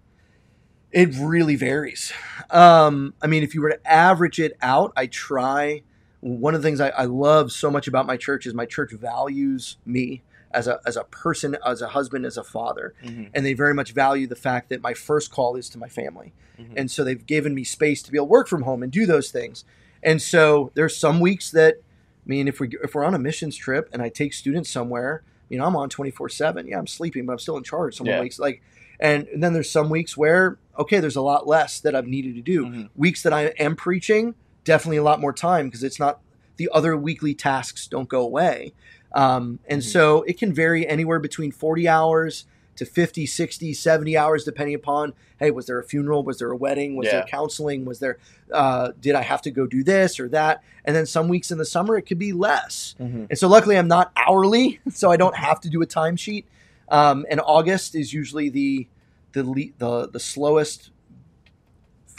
It 0.93 1.15
really 1.19 1.57
varies. 1.57 2.13
Um, 2.51 3.15
I 3.23 3.29
mean, 3.29 3.43
if 3.43 3.55
you 3.55 3.63
were 3.63 3.71
to 3.71 3.91
average 3.91 4.41
it 4.41 4.57
out, 4.61 4.93
I 4.97 5.07
try. 5.07 5.83
One 6.21 6.55
of 6.55 6.61
the 6.61 6.69
things 6.69 6.81
I, 6.81 6.91
I 6.91 7.05
love 7.05 7.51
so 7.51 7.71
much 7.71 7.89
about 7.89 8.07
my 8.07 8.19
church 8.19 8.45
is 8.45 8.53
my 8.53 8.67
church 8.67 8.93
values 8.93 9.79
me 9.87 10.23
as 10.53 10.67
a 10.67 10.81
as 10.85 10.97
a 10.97 11.05
person, 11.05 11.57
as 11.65 11.81
a 11.83 11.89
husband, 11.89 12.25
as 12.27 12.37
a 12.37 12.45
father, 12.45 12.95
Mm-hmm. 13.05 13.25
and 13.35 13.47
they 13.47 13.53
very 13.55 13.75
much 13.75 13.93
value 13.93 14.27
the 14.27 14.37
fact 14.37 14.69
that 14.71 14.83
my 14.83 14.95
first 14.95 15.31
call 15.31 15.57
is 15.57 15.69
to 15.71 15.79
my 15.79 15.89
family, 15.89 16.33
Mhm. 16.59 16.73
and 16.77 16.91
so 16.91 17.05
they've 17.05 17.25
given 17.27 17.55
me 17.55 17.65
space 17.65 18.03
to 18.03 18.11
be 18.11 18.19
able 18.19 18.27
to 18.27 18.31
work 18.31 18.49
from 18.49 18.63
home 18.63 18.83
and 18.83 18.91
do 18.93 19.07
those 19.07 19.31
things. 19.31 19.65
And 20.03 20.21
so 20.21 20.71
there's 20.75 20.97
some 20.97 21.21
weeks 21.21 21.51
that, 21.53 21.75
I 21.77 22.29
mean, 22.29 22.49
if 22.49 22.59
we 22.61 22.69
if 22.83 22.95
we're 22.95 23.05
on 23.05 23.15
a 23.15 23.19
missions 23.19 23.57
trip 23.57 23.89
and 23.93 24.01
I 24.03 24.09
take 24.09 24.33
students 24.33 24.71
somewhere, 24.71 25.23
you 25.49 25.59
know, 25.59 25.65
I'm 25.67 25.77
on 25.77 25.89
24 25.89 26.29
seven. 26.29 26.67
Yeah, 26.67 26.79
I'm 26.79 26.87
sleeping, 26.87 27.27
but 27.27 27.33
I'm 27.33 27.39
still 27.39 27.57
in 27.57 27.65
charge. 27.65 27.97
Some 27.97 28.07
Yeah. 28.07 28.21
weeks 28.21 28.39
like, 28.39 28.63
and, 28.99 29.27
and 29.29 29.43
then 29.43 29.53
there's 29.53 29.71
some 29.71 29.89
weeks 29.91 30.17
where 30.17 30.59
okay, 30.79 30.99
there's 30.99 31.17
a 31.17 31.21
lot 31.23 31.47
less 31.47 31.79
that 31.81 31.95
I've 31.95 32.07
needed 32.07 32.35
to 32.37 32.41
do. 32.41 32.65
Mhm. 32.65 32.89
Weeks 32.97 33.23
that 33.23 33.35
I 33.35 33.47
am 33.59 33.77
preaching, 33.77 34.35
definitely 34.65 34.97
a 34.97 35.03
lot 35.03 35.21
more 35.21 35.33
time 35.35 35.67
because 35.67 35.83
it's 35.85 35.99
not 36.01 36.21
the 36.57 36.71
other 36.73 36.97
weekly 36.97 37.35
tasks 37.35 37.87
don't 37.87 38.09
go 38.09 38.23
away. 38.23 38.73
Um, 39.13 39.59
and 39.69 39.81
Mhm. 39.83 39.85
so 39.85 40.23
it 40.23 40.39
can 40.39 40.53
vary 40.53 40.87
anywhere 40.87 41.19
between 41.19 41.51
40 41.53 41.89
hours 41.89 42.45
to 42.77 42.85
50, 42.87 43.27
60, 43.27 43.75
70 43.75 44.17
hours, 44.17 44.45
depending 44.45 44.75
upon, 44.75 45.13
hey, 45.39 45.51
was 45.51 45.67
there 45.67 45.79
a 45.79 45.85
funeral? 45.85 46.23
Was 46.23 46.39
there 46.39 46.51
a 46.51 46.57
wedding? 46.57 46.97
Was 46.97 47.11
there 47.11 47.25
counseling? 47.25 47.85
Was 47.85 47.99
there, 47.99 48.17
uh, 48.53 48.93
did 49.01 49.15
I 49.15 49.23
have 49.23 49.43
to 49.43 49.51
go 49.51 49.67
do 49.67 49.83
this 49.85 50.19
or 50.19 50.29
that? 50.29 50.63
And 50.85 50.97
then 50.97 51.05
some 51.07 51.29
weeks 51.29 51.51
in 51.51 51.59
the 51.59 51.65
summer, 51.67 51.97
it 51.99 52.03
could 52.03 52.19
be 52.19 52.33
less. 52.33 52.95
Mhm. 53.01 53.27
And 53.29 53.39
so 53.39 53.49
luckily 53.49 53.77
I'm 53.77 53.89
not 53.89 54.13
hourly, 54.17 54.81
so 54.93 55.11
I 55.11 55.17
don't 55.17 55.37
have 55.37 55.61
to 55.63 55.69
do 55.69 55.83
a 55.83 55.87
timesheet. 55.87 56.45
Um, 56.89 57.27
and 57.31 57.41
August 57.45 57.95
is 57.95 58.13
usually 58.15 58.49
the, 58.49 58.87
the, 59.33 59.45
le- 59.45 59.73
the, 59.79 60.09
the 60.09 60.21
slowest 60.21 60.91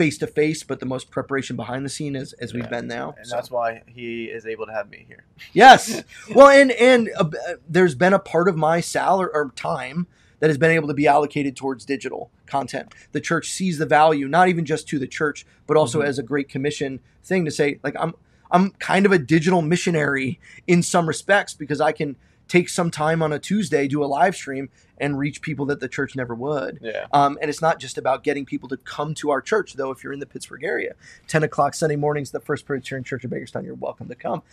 face 0.02 0.18
to 0.18 0.26
face, 0.26 0.64
but 0.64 0.80
the 0.80 0.86
most 0.86 1.12
preparation 1.12 1.56
behind 1.56 1.86
the 1.86 1.90
scene 1.90 2.16
as, 2.16 2.34
as 2.34 2.54
we've 2.54 2.64
Yeah. 2.64 2.70
been 2.70 2.88
now. 2.88 3.14
And 3.18 3.28
So- 3.28 3.36
that's 3.36 3.52
why 3.52 3.84
he 3.86 4.26
is 4.26 4.48
able 4.48 4.66
to 4.66 4.72
have 4.74 4.90
me 4.90 5.06
here. 5.08 5.24
Yes. 5.54 6.04
Well, 6.34 6.48
and 6.50 6.72
and 6.72 7.10
uh, 7.16 7.30
there's 7.70 7.94
been 7.96 8.14
a 8.14 8.20
part 8.20 8.48
of 8.48 8.56
my 8.56 8.80
salary 8.82 9.30
or 9.34 9.52
time 9.56 10.08
that 10.40 10.50
has 10.50 10.58
been 10.58 10.72
able 10.72 10.88
to 10.88 10.94
be 10.96 11.08
allocated 11.08 11.56
towards 11.56 11.86
digital 11.86 12.32
content. 12.48 12.94
The 13.12 13.22
church 13.22 13.50
sees 13.52 13.78
the 13.78 13.86
value, 13.86 14.28
not 14.28 14.48
even 14.50 14.66
just 14.66 14.88
to 14.90 14.98
the 14.98 15.06
church, 15.08 15.46
but 15.68 15.78
also 15.78 16.02
Mhm. 16.02 16.06
as 16.06 16.18
a 16.18 16.24
great 16.24 16.50
commission 16.50 17.00
thing 17.24 17.46
to 17.46 17.52
say, 17.52 17.80
like 17.84 17.96
I'm 18.00 18.16
I'm 18.54 18.72
kind 18.72 19.06
of 19.06 19.12
a 19.14 19.20
digital 19.20 19.62
missionary 19.62 20.40
in 20.68 20.82
some 20.84 21.08
respects 21.08 21.54
because 21.54 21.80
I 21.80 21.92
can 21.92 22.16
take 22.52 22.68
some 22.68 22.92
time 22.92 23.24
on 23.24 23.32
a 23.32 23.40
Tuesday, 23.40 23.88
do 23.88 24.04
a 24.04 24.06
live 24.06 24.36
stream, 24.36 24.70
and 24.98 25.18
reach 25.18 25.42
people 25.42 25.66
that 25.66 25.80
the 25.80 25.88
church 25.88 26.18
never 26.18 26.36
would. 26.36 26.80
Yeah. 26.82 27.06
Um, 27.14 27.38
and 27.42 27.50
it's 27.50 27.62
not 27.62 27.80
just 27.80 27.98
about 27.98 28.26
getting 28.26 28.46
people 28.46 28.68
to 28.68 28.76
come 28.76 29.14
to 29.16 29.30
our 29.30 29.42
church, 29.42 29.76
though. 29.76 29.90
If 29.90 30.04
you're 30.04 30.12
in 30.12 30.20
the 30.20 30.26
Pittsburgh 30.26 30.66
area, 30.66 30.96
10 31.30 31.44
o'clock 31.44 31.74
Sunday 31.74 31.96
mornings, 31.96 32.32
the 32.32 32.42
First 32.42 32.66
Presbyterian 32.66 33.06
Church 33.06 33.24
of 33.24 33.32
Bakerstown, 33.32 33.64
you're 33.64 33.74
welcome 33.76 34.10
to 34.10 34.16
come. 34.16 34.44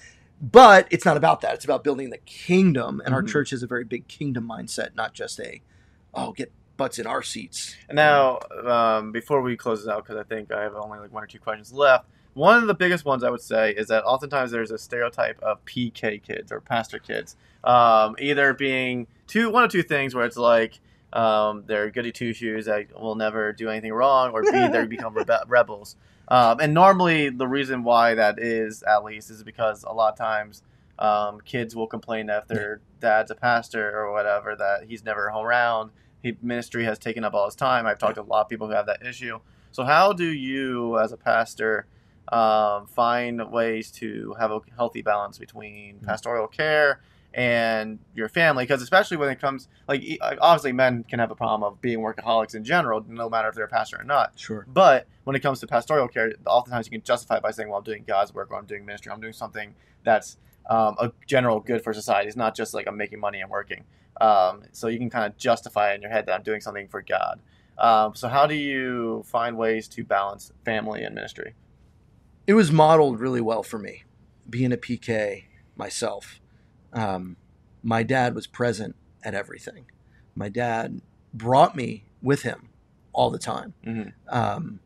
But 0.40 0.86
it's 0.92 1.04
not 1.04 1.16
about 1.16 1.40
that. 1.40 1.54
It's 1.54 1.64
about 1.64 1.82
building 1.82 2.10
the 2.10 2.18
kingdom. 2.18 3.02
And 3.04 3.12
our 3.12 3.22
Mhm. 3.24 3.28
church 3.30 3.50
has 3.50 3.64
a 3.64 3.66
very 3.66 3.82
big 3.82 4.06
kingdom 4.06 4.48
mindset, 4.48 4.94
not 4.94 5.12
just 5.12 5.40
a, 5.40 5.60
oh, 6.14 6.30
get 6.30 6.52
butts 6.76 7.00
in 7.00 7.06
our 7.08 7.24
seats. 7.24 7.74
And 7.88 7.96
now, 7.96 8.38
um, 8.64 9.10
before 9.10 9.42
we 9.42 9.56
close 9.56 9.84
this 9.84 9.92
out, 9.92 10.04
because 10.04 10.16
I 10.16 10.22
think 10.22 10.52
I 10.52 10.62
have 10.62 10.76
only 10.76 11.00
like 11.00 11.12
one 11.12 11.24
or 11.24 11.26
two 11.26 11.40
questions 11.40 11.72
left. 11.72 12.06
One 12.38 12.58
of 12.58 12.68
the 12.68 12.74
biggest 12.74 13.04
ones 13.04 13.24
I 13.24 13.30
would 13.30 13.40
say 13.40 13.72
is 13.72 13.88
that 13.88 14.04
oftentimes 14.04 14.52
there's 14.52 14.70
a 14.70 14.78
stereotype 14.78 15.40
of 15.42 15.64
PK 15.64 16.22
kids 16.22 16.52
or 16.52 16.60
pastor 16.60 17.00
kids, 17.00 17.34
um, 17.64 18.14
either 18.20 18.54
being 18.54 19.08
two, 19.26 19.50
one 19.50 19.64
of 19.64 19.72
two 19.72 19.82
things, 19.82 20.14
where 20.14 20.24
it's 20.24 20.36
like 20.36 20.78
um, 21.12 21.64
they're 21.66 21.90
goody 21.90 22.12
two 22.12 22.32
shoes 22.32 22.66
that 22.66 22.96
will 22.96 23.16
never 23.16 23.52
do 23.52 23.68
anything 23.68 23.92
wrong, 23.92 24.30
or 24.30 24.44
B, 24.44 24.50
they 24.52 24.86
become 24.86 25.16
rebe- 25.16 25.42
rebels. 25.48 25.96
Um, 26.28 26.60
and 26.60 26.72
normally, 26.72 27.28
the 27.28 27.48
reason 27.48 27.82
why 27.82 28.14
that 28.14 28.38
is, 28.38 28.84
at 28.84 29.02
least, 29.02 29.30
is 29.30 29.42
because 29.42 29.82
a 29.82 29.90
lot 29.90 30.12
of 30.12 30.16
times 30.16 30.62
um, 31.00 31.40
kids 31.40 31.74
will 31.74 31.88
complain 31.88 32.26
that 32.26 32.44
if 32.44 32.46
their 32.46 32.80
dad's 33.00 33.32
a 33.32 33.34
pastor 33.34 33.98
or 33.98 34.12
whatever, 34.12 34.54
that 34.54 34.84
he's 34.86 35.04
never 35.04 35.28
home 35.30 35.44
around. 35.44 35.90
He, 36.22 36.36
ministry 36.40 36.84
has 36.84 37.00
taken 37.00 37.24
up 37.24 37.34
all 37.34 37.46
his 37.46 37.56
time. 37.56 37.84
I've 37.84 37.98
talked 37.98 38.14
to 38.14 38.22
a 38.22 38.22
lot 38.22 38.42
of 38.42 38.48
people 38.48 38.68
who 38.68 38.74
have 38.74 38.86
that 38.86 39.04
issue. 39.04 39.40
So, 39.72 39.82
how 39.82 40.12
do 40.12 40.26
you, 40.26 41.00
as 41.00 41.10
a 41.10 41.16
pastor, 41.16 41.86
um, 42.32 42.86
find 42.86 43.50
ways 43.50 43.90
to 43.92 44.34
have 44.38 44.50
a 44.50 44.60
healthy 44.76 45.02
balance 45.02 45.38
between 45.38 45.98
pastoral 46.00 46.46
care 46.46 47.00
and 47.34 47.98
your 48.14 48.28
family? 48.28 48.64
Because 48.64 48.82
especially 48.82 49.16
when 49.16 49.30
it 49.30 49.40
comes, 49.40 49.68
like 49.86 50.02
obviously, 50.40 50.72
men 50.72 51.04
can 51.04 51.18
have 51.18 51.30
a 51.30 51.34
problem 51.34 51.62
of 51.62 51.80
being 51.80 52.00
workaholics 52.00 52.54
in 52.54 52.64
general, 52.64 53.04
no 53.08 53.28
matter 53.28 53.48
if 53.48 53.54
they're 53.54 53.64
a 53.64 53.68
pastor 53.68 54.00
or 54.00 54.04
not. 54.04 54.32
Sure. 54.36 54.66
But 54.68 55.06
when 55.24 55.36
it 55.36 55.40
comes 55.40 55.60
to 55.60 55.66
pastoral 55.66 56.08
care, 56.08 56.32
oftentimes 56.46 56.86
you 56.86 56.90
can 56.92 57.02
justify 57.02 57.36
it 57.36 57.42
by 57.42 57.50
saying, 57.50 57.68
"Well, 57.68 57.78
I'm 57.78 57.84
doing 57.84 58.04
God's 58.06 58.34
work, 58.34 58.50
or 58.50 58.56
I'm 58.56 58.66
doing 58.66 58.84
ministry, 58.84 59.12
I'm 59.12 59.20
doing 59.20 59.32
something 59.32 59.74
that's 60.04 60.36
um, 60.68 60.96
a 60.98 61.12
general 61.26 61.60
good 61.60 61.82
for 61.82 61.92
society. 61.92 62.28
It's 62.28 62.36
not 62.36 62.54
just 62.54 62.74
like 62.74 62.86
I'm 62.86 62.96
making 62.96 63.20
money 63.20 63.40
and 63.40 63.50
working." 63.50 63.84
Um, 64.20 64.62
so 64.72 64.88
you 64.88 64.98
can 64.98 65.10
kind 65.10 65.26
of 65.26 65.36
justify 65.38 65.94
in 65.94 66.02
your 66.02 66.10
head 66.10 66.26
that 66.26 66.32
I'm 66.32 66.42
doing 66.42 66.60
something 66.60 66.88
for 66.88 67.02
God. 67.02 67.40
Um, 67.78 68.14
so 68.14 68.28
how 68.28 68.46
do 68.46 68.54
you 68.54 69.22
find 69.26 69.56
ways 69.56 69.86
to 69.88 70.04
balance 70.04 70.52
family 70.64 71.04
and 71.04 71.14
ministry? 71.14 71.54
It 72.48 72.54
was 72.54 72.72
modeled 72.72 73.20
really 73.20 73.40
well 73.42 73.62
for 73.62 73.78
me, 73.78 74.04
being 74.48 74.72
a 74.72 74.76
PK 74.76 75.44
myself. 75.76 76.40
Um, 76.94 77.36
my 77.82 78.02
dad 78.02 78.34
was 78.34 78.46
present 78.46 78.96
at 79.22 79.34
everything. 79.34 79.84
My 80.34 80.48
dad 80.48 81.00
brought 81.34 81.76
me 81.76 82.04
with 82.22 82.42
him 82.42 82.70
all 83.12 83.30
the 83.30 83.38
time. 83.38 83.74
Mhm. 83.86 84.12
um, 84.28 84.80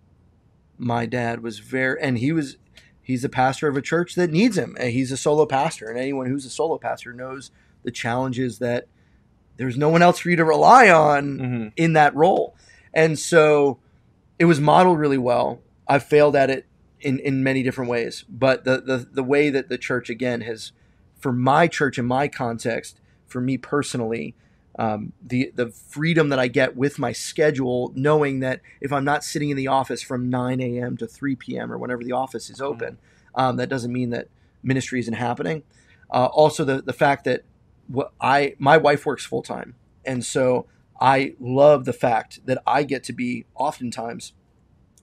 my 0.79 1.07
dad 1.07 1.41
was 1.43 1.61
very 1.61 2.01
and 2.03 2.19
he 2.19 2.33
was 2.33 2.57
he's 3.01 3.23
a 3.23 3.29
pastor 3.29 3.69
of 3.69 3.77
a 3.77 3.83
church 3.83 4.17
that 4.17 4.31
needs 4.33 4.59
him 4.59 4.77
and 4.81 4.91
he's 4.91 5.13
a 5.13 5.17
solo 5.17 5.47
pastor 5.47 5.89
and 5.89 5.97
anyone 5.99 6.27
who's 6.27 6.45
a 6.45 6.51
solo 6.51 6.77
pastor 6.79 7.13
knows 7.13 7.53
the 7.85 7.91
challenges 7.93 8.59
that 8.59 8.87
there's 9.59 9.77
no 9.77 9.89
one 9.89 10.03
else 10.03 10.19
for 10.19 10.31
you 10.31 10.37
to 10.37 10.45
rely 10.45 10.89
on 10.91 11.39
Mm-hmm. 11.39 11.69
in 11.77 11.93
that 11.93 12.15
role 12.17 12.57
and 12.93 13.17
so 13.19 13.79
it 14.41 14.47
was 14.47 14.61
modeled 14.61 14.99
really 14.99 15.19
well 15.19 15.61
i 15.87 15.99
failed 16.01 16.35
at 16.35 16.51
it 16.51 16.67
in, 17.03 17.19
in 17.19 17.43
many 17.43 17.63
different 17.63 17.91
ways 17.91 18.25
but 18.29 18.65
the, 18.65 18.81
the 18.81 19.09
the 19.13 19.23
way 19.23 19.51
that 19.51 19.69
the 19.69 19.79
church 19.79 20.09
again 20.09 20.41
has 20.43 20.73
for 21.19 21.33
my 21.33 21.67
church 21.67 21.99
in 21.99 22.07
my 22.07 22.29
context 22.29 23.01
for 23.27 23.41
me 23.41 23.57
personally 23.57 24.35
um, 24.79 25.13
the 25.23 25.53
the 25.55 25.69
freedom 25.69 26.31
that 26.31 26.39
I 26.39 26.49
get 26.49 26.77
with 26.77 26.99
my 26.99 27.13
schedule, 27.13 27.93
knowing 27.95 28.41
that 28.41 28.61
if 28.81 28.93
I'm 28.93 29.05
not 29.05 29.23
sitting 29.23 29.51
in 29.51 29.57
the 29.57 29.69
office 29.69 30.03
from 30.03 30.31
9 30.31 30.61
a.m. 30.61 30.97
to 30.97 31.07
3 31.07 31.37
p.m. 31.37 31.71
or 31.71 31.79
whenever 31.79 32.03
the 32.03 32.13
office 32.13 32.49
is 32.49 32.61
open, 32.61 32.99
um, 33.35 33.57
that 33.57 33.69
doesn't 33.69 33.93
mean 33.93 34.11
that 34.11 34.29
ministry 34.63 34.99
isn't 35.01 35.15
happening. 35.15 35.63
Uh, 36.11 36.27
also, 36.27 36.65
the 36.65 36.81
the 36.81 36.93
fact 36.93 37.25
that 37.25 37.43
what 37.87 38.13
I 38.21 38.55
my 38.59 38.79
wife 38.79 39.05
works 39.05 39.27
full 39.27 39.43
time, 39.43 39.75
and 40.07 40.25
so 40.25 40.67
I 41.01 41.35
love 41.39 41.85
the 41.85 41.93
fact 41.93 42.47
that 42.47 42.63
I 42.67 42.85
get 42.85 43.05
to 43.05 43.13
be 43.13 43.45
oftentimes 43.55 44.33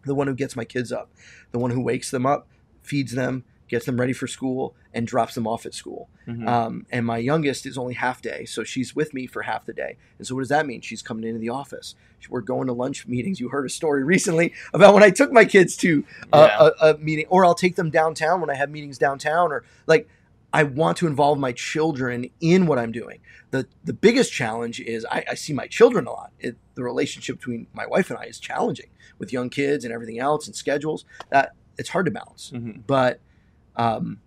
the 0.06 0.16
one 0.16 0.28
who 0.28 0.36
gets 0.36 0.56
my 0.56 0.66
kids 0.66 0.92
up, 0.92 1.10
the 1.52 1.60
one 1.60 1.72
who 1.72 1.82
wakes 1.82 2.12
them 2.12 2.26
up, 2.26 2.48
feeds 2.82 3.14
them, 3.14 3.44
gets 3.68 3.86
them 3.86 4.00
ready 4.00 4.14
for 4.14 4.28
school, 4.28 4.76
and 4.94 5.06
drops 5.06 5.36
them 5.36 5.46
off 5.46 5.66
at 5.66 5.74
school. 5.74 6.10
Mm-hmm. 6.28 6.48
Um, 6.48 6.86
and 6.92 7.06
my 7.06 7.18
youngest 7.18 7.66
is 7.66 7.78
only 7.78 7.94
half 7.94 8.22
day, 8.22 8.46
so 8.46 8.64
she's 8.64 8.96
with 8.96 9.14
me 9.14 9.28
for 9.28 9.44
half 9.44 9.66
the 9.66 9.74
day. 9.74 9.98
And 10.18 10.26
so, 10.26 10.36
what 10.36 10.42
does 10.42 10.50
that 10.50 10.66
mean? 10.66 10.82
She's 10.82 11.02
coming 11.02 11.24
into 11.24 11.40
the 11.40 11.50
office. 11.50 11.96
We're 12.30 12.42
going 12.42 12.68
to 12.68 12.74
lunch 12.74 13.08
meetings. 13.08 13.40
You 13.40 13.50
heard 13.50 13.66
a 13.66 13.70
story 13.70 14.04
recently 14.16 14.54
about 14.74 14.94
when 14.94 15.04
I 15.04 15.10
took 15.10 15.32
my 15.32 15.46
kids 15.46 15.78
to 15.78 16.04
a, 16.34 16.40
Yeah. 16.40 16.70
a, 16.82 16.88
a 16.94 16.98
meeting, 16.98 17.26
or 17.30 17.46
I'll 17.46 17.56
take 17.56 17.76
them 17.76 17.90
downtown 17.90 18.42
when 18.42 18.50
I 18.50 18.56
have 18.56 18.70
meetings 18.70 18.98
downtown, 18.98 19.52
or 19.52 19.64
like 19.88 20.10
I 20.52 20.64
want 20.64 20.98
to 20.98 21.08
involve 21.08 21.38
my 21.38 21.52
children 21.52 22.30
in 22.42 22.66
what 22.66 22.80
I'm 22.80 22.92
doing. 22.92 23.20
the 23.52 23.68
The 23.84 23.94
biggest 23.94 24.32
challenge 24.34 24.80
is 24.80 25.06
I, 25.12 25.24
I 25.30 25.36
see 25.36 25.54
my 25.54 25.68
children 25.68 26.08
a 26.08 26.12
lot. 26.12 26.32
It, 26.40 26.58
the 26.76 26.84
relationship 26.84 27.38
between 27.38 27.68
my 27.74 27.86
wife 27.86 28.10
and 28.10 28.18
I 28.20 28.24
is 28.24 28.40
challenging 28.40 28.90
with 29.20 29.32
young 29.34 29.50
kids 29.50 29.84
and 29.86 29.94
everything 29.94 30.18
else 30.20 30.48
and 30.48 30.56
schedules. 30.56 31.06
That 31.30 31.54
it's 31.78 31.90
hard 31.90 32.06
to 32.08 32.12
balance 32.12 32.52
Mhm. 32.54 32.82
but 32.88 33.20
um, 33.76 34.20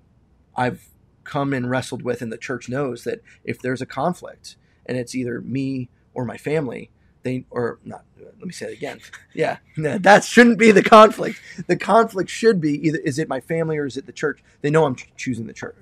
I've 0.57 0.89
come 1.25 1.53
and 1.53 1.69
wrestled 1.71 2.03
with, 2.03 2.23
and 2.23 2.33
the 2.33 2.39
church 2.39 2.69
knows 2.69 3.05
that 3.05 3.21
if 3.45 3.61
there's 3.61 3.81
a 3.83 3.87
conflict 3.87 4.57
and 4.87 4.97
it's 4.99 5.15
either 5.15 5.41
me 5.41 5.89
or 6.15 6.25
my 6.25 6.37
family, 6.37 6.91
they 7.23 7.45
or 7.51 7.79
not. 7.85 8.05
Let 8.19 8.47
me 8.47 8.53
say 8.53 8.67
it 8.73 8.77
again. 8.79 9.01
Yeah, 9.35 9.59
no, 9.77 9.99
that 10.09 10.25
shouldn't 10.25 10.59
be 10.59 10.71
the 10.73 10.83
conflict. 10.83 11.41
The 11.67 11.77
conflict 11.77 12.29
should 12.31 12.61
be 12.61 12.87
either 12.87 12.99
is 12.99 13.19
it 13.19 13.29
my 13.29 13.41
family 13.41 13.79
or 13.79 13.87
is 13.87 13.97
it 13.97 14.07
the 14.07 14.13
church? 14.13 14.43
They 14.63 14.71
know 14.71 14.85
I'm 14.85 14.97
choosing 15.17 15.47
the 15.47 15.53
church. 15.53 15.77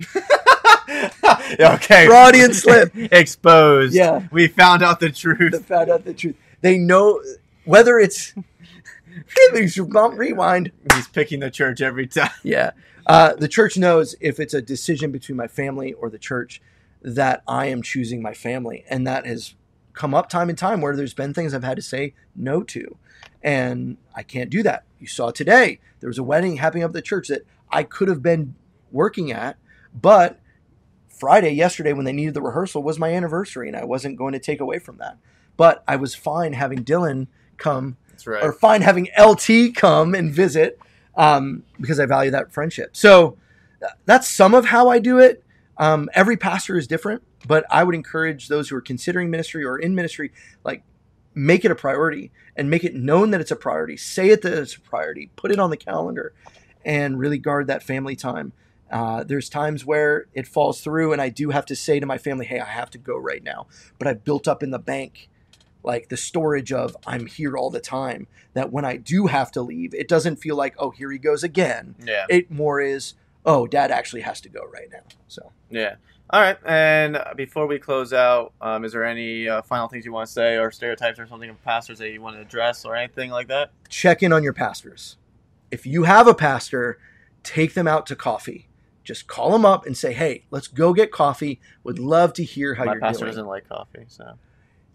okay. 1.60 2.06
Freudian 2.06 2.54
slip. 2.54 2.92
Exposed. 3.12 3.94
Yeah, 3.94 4.26
We 4.30 4.48
found 4.48 4.82
out 4.82 5.00
the 5.00 5.10
truth. 5.10 5.52
the 5.52 5.60
found 5.60 5.90
out 5.90 6.04
the 6.04 6.14
truth. 6.14 6.36
They 6.60 6.78
know 6.78 7.22
whether 7.64 7.98
it's. 7.98 8.34
Rewind. 10.14 10.72
He's 10.94 11.08
picking 11.08 11.40
the 11.40 11.50
church 11.50 11.80
every 11.80 12.06
time. 12.06 12.30
Yeah. 12.42 12.70
Uh, 13.06 13.34
the 13.34 13.48
church 13.48 13.76
knows 13.76 14.14
if 14.20 14.38
it's 14.38 14.54
a 14.54 14.62
decision 14.62 15.10
between 15.10 15.36
my 15.36 15.48
family 15.48 15.92
or 15.94 16.10
the 16.10 16.18
church 16.18 16.60
that 17.02 17.42
I 17.48 17.66
am 17.66 17.82
choosing 17.82 18.22
my 18.22 18.34
family. 18.34 18.84
And 18.88 19.06
that 19.06 19.26
has 19.26 19.54
come 19.92 20.14
up 20.14 20.28
time 20.28 20.48
and 20.48 20.58
time 20.58 20.80
where 20.80 20.94
there's 20.94 21.14
been 21.14 21.34
things 21.34 21.54
I've 21.54 21.64
had 21.64 21.76
to 21.76 21.82
say 21.82 22.14
no 22.36 22.62
to. 22.64 22.96
And 23.42 23.96
I 24.14 24.22
can't 24.22 24.50
do 24.50 24.62
that. 24.62 24.84
You 25.00 25.06
saw 25.06 25.30
today, 25.30 25.80
there 26.00 26.08
was 26.08 26.18
a 26.18 26.22
wedding 26.22 26.56
happening 26.56 26.84
up 26.84 26.90
at 26.90 26.94
the 26.94 27.02
church 27.02 27.28
that 27.28 27.46
I 27.70 27.82
could 27.82 28.08
have 28.08 28.22
been 28.22 28.54
working 28.90 29.32
at, 29.32 29.56
but 30.00 30.40
Friday, 31.08 31.50
yesterday, 31.50 31.92
when 31.92 32.04
they 32.04 32.12
needed 32.12 32.34
the 32.34 32.42
rehearsal, 32.42 32.82
was 32.82 32.98
my 32.98 33.12
anniversary, 33.12 33.68
and 33.68 33.76
I 33.76 33.84
wasn't 33.84 34.16
going 34.16 34.32
to 34.32 34.38
take 34.38 34.60
away 34.60 34.78
from 34.78 34.98
that. 34.98 35.18
But 35.56 35.82
I 35.88 35.96
was 35.96 36.14
fine 36.14 36.52
having 36.52 36.84
Dylan 36.84 37.26
come, 37.56 37.96
right. 38.24 38.42
or 38.42 38.52
fine 38.52 38.82
having 38.82 39.08
LT 39.18 39.74
come 39.74 40.14
and 40.14 40.32
visit, 40.32 40.78
um, 41.16 41.64
because 41.80 41.98
I 41.98 42.06
value 42.06 42.30
that 42.30 42.52
friendship. 42.52 42.96
So 42.96 43.36
that's 44.04 44.28
some 44.28 44.54
of 44.54 44.66
how 44.66 44.88
I 44.88 44.98
do 44.98 45.18
it. 45.18 45.44
Um, 45.76 46.08
every 46.14 46.36
pastor 46.36 46.76
is 46.76 46.86
different, 46.86 47.22
but 47.46 47.64
I 47.70 47.84
would 47.84 47.94
encourage 47.94 48.48
those 48.48 48.68
who 48.68 48.76
are 48.76 48.80
considering 48.80 49.30
ministry 49.30 49.64
or 49.64 49.78
in 49.78 49.94
ministry, 49.94 50.32
like 50.64 50.82
make 51.34 51.64
it 51.64 51.70
a 51.70 51.74
priority 51.74 52.32
and 52.56 52.68
make 52.68 52.82
it 52.82 52.94
known 52.94 53.30
that 53.30 53.40
it's 53.40 53.52
a 53.52 53.56
priority. 53.56 53.96
Say 53.96 54.30
it 54.30 54.42
that 54.42 54.52
it's 54.52 54.74
a 54.74 54.80
priority. 54.80 55.30
Put 55.36 55.52
it 55.52 55.58
on 55.58 55.70
the 55.70 55.76
calendar, 55.76 56.32
and 56.84 57.18
really 57.18 57.38
guard 57.38 57.68
that 57.68 57.82
family 57.82 58.16
time. 58.16 58.52
Uh, 58.90 59.24
there's 59.24 59.48
times 59.48 59.84
where 59.84 60.26
it 60.32 60.46
falls 60.46 60.80
through, 60.80 61.12
and 61.12 61.20
I 61.20 61.28
do 61.28 61.50
have 61.50 61.66
to 61.66 61.76
say 61.76 62.00
to 62.00 62.06
my 62.06 62.18
family, 62.18 62.46
"Hey, 62.46 62.60
I 62.60 62.66
have 62.66 62.90
to 62.90 62.98
go 62.98 63.16
right 63.16 63.42
now." 63.42 63.66
But 63.98 64.08
I've 64.08 64.24
built 64.24 64.48
up 64.48 64.62
in 64.62 64.70
the 64.70 64.78
bank, 64.78 65.28
like 65.82 66.08
the 66.08 66.16
storage 66.16 66.72
of 66.72 66.96
I'm 67.06 67.26
here 67.26 67.56
all 67.56 67.70
the 67.70 67.80
time. 67.80 68.26
That 68.54 68.72
when 68.72 68.84
I 68.84 68.96
do 68.96 69.26
have 69.26 69.50
to 69.52 69.62
leave, 69.62 69.94
it 69.94 70.08
doesn't 70.08 70.36
feel 70.36 70.56
like, 70.56 70.74
"Oh, 70.78 70.90
here 70.90 71.10
he 71.10 71.18
goes 71.18 71.44
again." 71.44 71.96
yeah. 72.04 72.26
It 72.28 72.50
more 72.50 72.80
is, 72.80 73.14
"Oh, 73.44 73.66
Dad 73.66 73.90
actually 73.90 74.22
has 74.22 74.40
to 74.42 74.48
go 74.48 74.64
right 74.72 74.88
now." 74.90 75.04
So. 75.28 75.52
Yeah. 75.70 75.96
All 76.30 76.42
right. 76.42 76.58
And 76.66 77.18
before 77.36 77.66
we 77.66 77.78
close 77.78 78.12
out, 78.12 78.52
um, 78.60 78.84
is 78.84 78.92
there 78.92 79.04
any 79.04 79.48
uh, 79.48 79.62
final 79.62 79.88
things 79.88 80.04
you 80.04 80.12
want 80.12 80.26
to 80.26 80.32
say, 80.32 80.56
or 80.58 80.70
stereotypes, 80.70 81.18
or 81.18 81.26
something 81.26 81.48
of 81.48 81.62
pastors 81.64 81.98
that 82.00 82.10
you 82.10 82.20
want 82.20 82.36
to 82.36 82.42
address, 82.42 82.84
or 82.84 82.94
anything 82.94 83.30
like 83.30 83.48
that? 83.48 83.70
check 83.88 84.22
in 84.22 84.32
on 84.32 84.42
your 84.42 84.52
pastors. 84.52 85.16
If 85.70 85.86
you 85.86 86.04
have 86.04 86.26
a 86.26 86.34
pastor, 86.34 86.98
take 87.42 87.74
them 87.74 87.88
out 87.88 88.06
to 88.06 88.16
coffee. 88.16 88.67
Just 89.08 89.26
call 89.26 89.52
them 89.52 89.64
up 89.64 89.86
and 89.86 89.96
say, 89.96 90.12
"Hey, 90.12 90.44
let's 90.50 90.68
go 90.68 90.92
get 90.92 91.10
coffee. 91.10 91.60
Would 91.82 91.98
love 91.98 92.34
to 92.34 92.44
hear 92.44 92.74
how 92.74 92.84
My 92.84 92.92
you're 92.92 93.00
pastor 93.00 93.20
doing." 93.20 93.30
doesn't 93.30 93.46
like 93.46 93.66
coffee, 93.66 94.04
so 94.06 94.34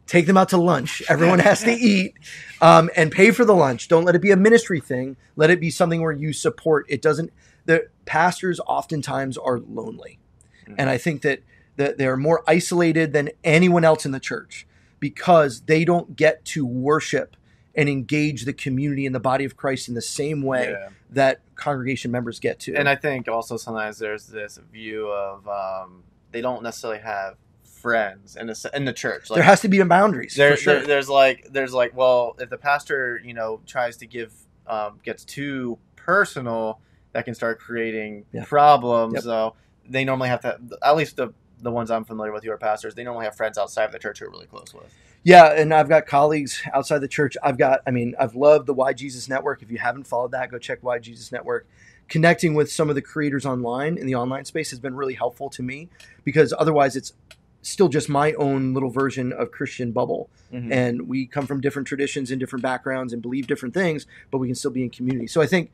Take 0.05 0.27
them 0.27 0.37
out 0.37 0.49
to 0.49 0.57
lunch. 0.57 1.01
Everyone 1.09 1.39
has 1.39 1.61
to 1.63 1.71
eat, 1.71 2.13
um, 2.61 2.91
and 2.95 3.11
pay 3.11 3.31
for 3.31 3.43
the 3.43 3.55
lunch. 3.55 3.87
Don't 3.87 4.03
let 4.03 4.13
it 4.13 4.21
be 4.21 4.29
a 4.29 4.35
ministry 4.37 4.79
thing. 4.79 5.15
Let 5.35 5.49
it 5.49 5.59
be 5.59 5.71
something 5.71 5.99
where 6.01 6.11
you 6.11 6.31
support. 6.31 6.85
It 6.89 7.01
doesn't. 7.01 7.33
The 7.65 7.87
pastors 8.05 8.59
oftentimes 8.67 9.35
are 9.35 9.57
lonely, 9.59 10.19
Mhm. 10.67 10.75
and 10.77 10.89
I 10.91 10.99
think 10.99 11.23
that 11.23 11.39
that 11.77 11.97
they're 11.97 12.15
more 12.17 12.43
isolated 12.45 13.13
than 13.13 13.31
anyone 13.43 13.83
else 13.83 14.05
in 14.05 14.11
the 14.11 14.19
church 14.19 14.67
because 14.99 15.61
they 15.61 15.83
don't 15.83 16.15
get 16.15 16.45
to 16.45 16.67
worship 16.67 17.35
and 17.75 17.89
engage 17.89 18.45
the 18.45 18.53
community 18.53 19.05
and 19.05 19.15
the 19.15 19.19
body 19.19 19.45
of 19.45 19.57
Christ 19.57 19.87
in 19.87 19.95
the 19.95 20.01
same 20.01 20.41
way 20.43 20.69
yeah. 20.71 20.89
that 21.11 21.41
congregation 21.55 22.11
members 22.11 22.39
get 22.39 22.59
to. 22.61 22.75
And 22.75 22.87
I 22.87 22.95
think 22.95 23.27
also 23.27 23.57
sometimes 23.57 23.97
there's 23.97 24.27
this 24.27 24.59
view 24.71 25.07
of 25.09 25.47
um, 25.47 26.03
they 26.31 26.41
don't 26.41 26.61
necessarily 26.63 26.99
have 26.99 27.35
friends 27.63 28.35
in 28.35 28.47
the 28.47 28.71
in 28.73 28.85
the 28.85 28.93
church. 28.93 29.29
Like, 29.29 29.37
there 29.37 29.43
has 29.43 29.61
to 29.61 29.67
be 29.67 29.81
boundaries 29.83 30.35
there, 30.35 30.55
for 30.55 30.61
sure. 30.61 30.73
there- 30.75 30.87
there's 30.87 31.09
like 31.09 31.47
there's 31.51 31.73
like 31.73 31.95
well 31.95 32.35
if 32.39 32.49
the 32.49 32.57
pastor 32.57 33.19
you 33.23 33.33
know 33.33 33.59
tries 33.65 33.97
to 33.97 34.05
give 34.07 34.33
um, 34.67 34.99
gets 35.03 35.25
too 35.25 35.77
personal 35.95 36.79
that 37.11 37.25
can 37.25 37.35
start 37.35 37.59
creating 37.59 38.25
Yeah. 38.31 38.45
problems 38.45 39.15
Yep. 39.15 39.23
so 39.23 39.55
they 39.89 40.05
normally 40.05 40.29
have 40.29 40.41
to 40.41 40.57
at 40.81 40.95
least 40.95 41.17
the 41.17 41.33
the 41.63 41.71
ones 41.71 41.89
i'm 41.89 42.05
familiar 42.05 42.31
with 42.31 42.43
who 42.43 42.51
are 42.51 42.57
pastors 42.57 42.93
they 42.95 43.03
normally 43.03 43.25
have 43.25 43.35
friends 43.35 43.57
outside 43.57 43.85
of 43.85 43.91
the 43.91 43.99
church 43.99 44.19
who 44.19 44.25
are 44.25 44.29
really 44.29 44.45
close 44.45 44.73
with 44.73 44.93
yeah, 45.23 45.53
and 45.53 45.73
I've 45.73 45.87
got 45.87 46.05
colleagues 46.05 46.61
outside 46.73 46.99
the 46.99 47.07
church. 47.07 47.37
I've 47.41 47.57
got, 47.57 47.79
I 47.87 47.91
mean, 47.91 48.13
I've 48.19 48.35
loved 48.35 48.67
the 48.67 48.73
Why 48.73 48.91
Jesus 48.91 49.29
Network. 49.29 49.63
If 49.63 49.71
you 49.71 49.77
haven't 49.77 50.05
followed 50.05 50.31
that, 50.31 50.51
go 50.51 50.59
check 50.59 50.79
Why 50.81 50.99
Jesus 50.99 51.31
Network. 51.31 51.65
Connecting 52.09 52.53
with 52.53 52.69
some 52.69 52.89
of 52.89 52.95
the 52.95 53.01
creators 53.01 53.45
online 53.45 53.97
in 53.97 54.05
the 54.05 54.15
online 54.15 54.43
space 54.43 54.69
has 54.71 54.79
been 54.79 54.95
really 54.95 55.13
helpful 55.13 55.49
to 55.51 55.63
me 55.63 55.87
because 56.25 56.53
otherwise 56.57 56.97
it's 56.97 57.13
still 57.61 57.87
just 57.87 58.09
my 58.09 58.33
own 58.33 58.73
little 58.73 58.89
version 58.89 59.31
of 59.31 59.51
Christian 59.51 59.93
bubble. 59.93 60.29
Mm-hmm. 60.53 60.71
and 60.71 61.07
we 61.07 61.25
come 61.25 61.47
from 61.47 61.61
different 61.61 61.87
traditions 61.87 62.29
and 62.29 62.39
different 62.39 62.61
backgrounds 62.61 63.11
and 63.11 63.23
believe 63.23 63.47
different 63.47 63.73
things, 63.73 64.05
but 64.29 64.37
we 64.37 64.47
can 64.47 64.53
still 64.53 64.69
be 64.69 64.83
in 64.83 64.91
community. 64.91 65.25
So 65.25 65.41
I 65.41 65.47
think, 65.47 65.71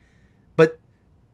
but 0.55 0.79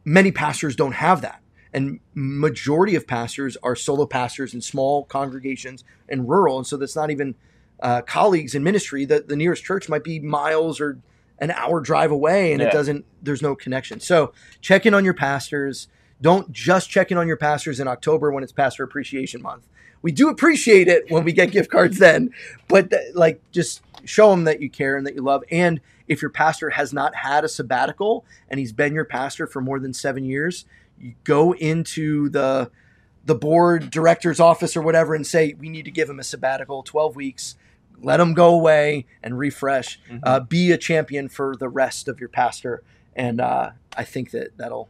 many 0.04 0.32
pastors 0.32 0.74
don't 0.74 0.94
have 0.94 1.20
that, 1.20 1.40
and 1.76 2.00
majority 2.14 2.96
of 2.96 3.06
pastors 3.06 3.56
are 3.62 3.76
solo 3.76 4.06
pastors 4.06 4.54
in 4.54 4.60
small 4.62 5.04
congregations 5.04 5.84
and 6.08 6.28
rural, 6.28 6.56
and 6.58 6.66
so 6.66 6.76
that's 6.76 6.96
not 6.96 7.10
even 7.10 7.34
uh, 7.80 8.00
colleagues 8.02 8.54
in 8.54 8.62
ministry. 8.64 9.04
The 9.04 9.20
the 9.20 9.36
nearest 9.36 9.62
church 9.62 9.88
might 9.88 10.02
be 10.02 10.18
miles 10.18 10.80
or 10.80 10.98
an 11.38 11.50
hour 11.50 11.80
drive 11.80 12.10
away, 12.10 12.52
and 12.52 12.60
Yeah. 12.62 12.68
it 12.68 12.72
doesn't. 12.72 13.04
There's 13.22 13.42
no 13.42 13.54
connection. 13.54 14.00
So 14.00 14.32
check 14.60 14.86
in 14.86 14.94
on 14.94 15.04
your 15.04 15.14
pastors. 15.14 15.88
Don't 16.22 16.50
just 16.50 16.88
check 16.88 17.10
in 17.12 17.18
on 17.18 17.28
your 17.28 17.36
pastors 17.36 17.78
in 17.78 17.86
October 17.86 18.32
when 18.32 18.42
it's 18.42 18.52
Pastor 18.52 18.82
Appreciation 18.82 19.42
Month. 19.42 19.66
We 20.00 20.12
do 20.12 20.30
appreciate 20.30 20.88
it 20.88 21.10
when 21.10 21.24
we 21.24 21.32
get 21.32 21.50
gift 21.50 21.70
cards 21.70 21.98
then, 21.98 22.30
but 22.68 22.90
th- 22.90 23.14
like 23.14 23.42
just 23.52 23.82
show 24.04 24.30
them 24.30 24.44
that 24.44 24.62
you 24.62 24.70
care 24.70 24.96
and 24.96 25.06
that 25.06 25.14
you 25.14 25.20
love. 25.22 25.44
And 25.50 25.80
if 26.08 26.22
your 26.22 26.30
pastor 26.30 26.70
has 26.70 26.92
not 26.92 27.14
had 27.16 27.44
a 27.44 27.48
sabbatical 27.48 28.24
and 28.48 28.58
he's 28.60 28.72
been 28.72 28.94
your 28.94 29.04
pastor 29.04 29.46
for 29.46 29.60
more 29.60 29.78
than 29.80 29.92
seven 29.92 30.24
years, 30.24 30.64
you 30.98 31.14
go 31.24 31.52
into 31.54 32.28
the 32.28 32.70
the 33.24 33.34
board 33.34 33.90
director's 33.90 34.38
office 34.38 34.76
or 34.76 34.82
whatever 34.82 35.14
and 35.14 35.26
say 35.26 35.54
we 35.58 35.68
need 35.68 35.84
to 35.84 35.90
give 35.90 36.08
him 36.08 36.20
a 36.20 36.24
sabbatical, 36.24 36.82
twelve 36.82 37.16
weeks. 37.16 37.56
Let 38.00 38.20
him 38.20 38.34
go 38.34 38.54
away 38.54 39.06
and 39.22 39.38
refresh. 39.38 39.98
Mhm. 40.10 40.20
Uh, 40.22 40.40
be 40.40 40.70
a 40.70 40.76
champion 40.78 41.28
for 41.28 41.56
the 41.58 41.68
rest 41.68 42.08
of 42.08 42.20
your 42.20 42.28
pastor, 42.28 42.82
and 43.14 43.40
uh, 43.40 43.70
I 43.96 44.04
think 44.04 44.30
that 44.32 44.56
that'll 44.58 44.88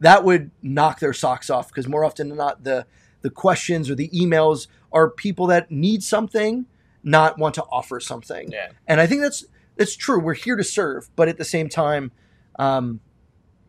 that 0.00 0.24
would 0.24 0.50
knock 0.62 1.00
their 1.00 1.12
socks 1.12 1.50
off 1.50 1.68
because 1.68 1.86
more 1.88 2.04
often 2.04 2.28
than 2.28 2.38
not 2.38 2.64
the 2.64 2.86
the 3.22 3.30
questions 3.30 3.90
or 3.90 3.94
the 3.94 4.08
emails 4.10 4.68
are 4.92 5.10
people 5.10 5.46
that 5.48 5.70
need 5.70 6.02
something 6.02 6.66
not 7.02 7.36
want 7.38 7.54
to 7.54 7.64
offer 7.64 7.98
something 8.00 8.50
yeah 8.50 8.68
and 8.86 9.00
i 9.00 9.06
think 9.06 9.20
that's 9.20 9.44
that's 9.76 9.96
true 9.96 10.20
we're 10.20 10.34
here 10.34 10.54
to 10.56 10.62
serve 10.64 11.10
but 11.16 11.26
at 11.28 11.36
the 11.36 11.44
same 11.44 11.68
time 11.68 12.12
um 12.60 13.00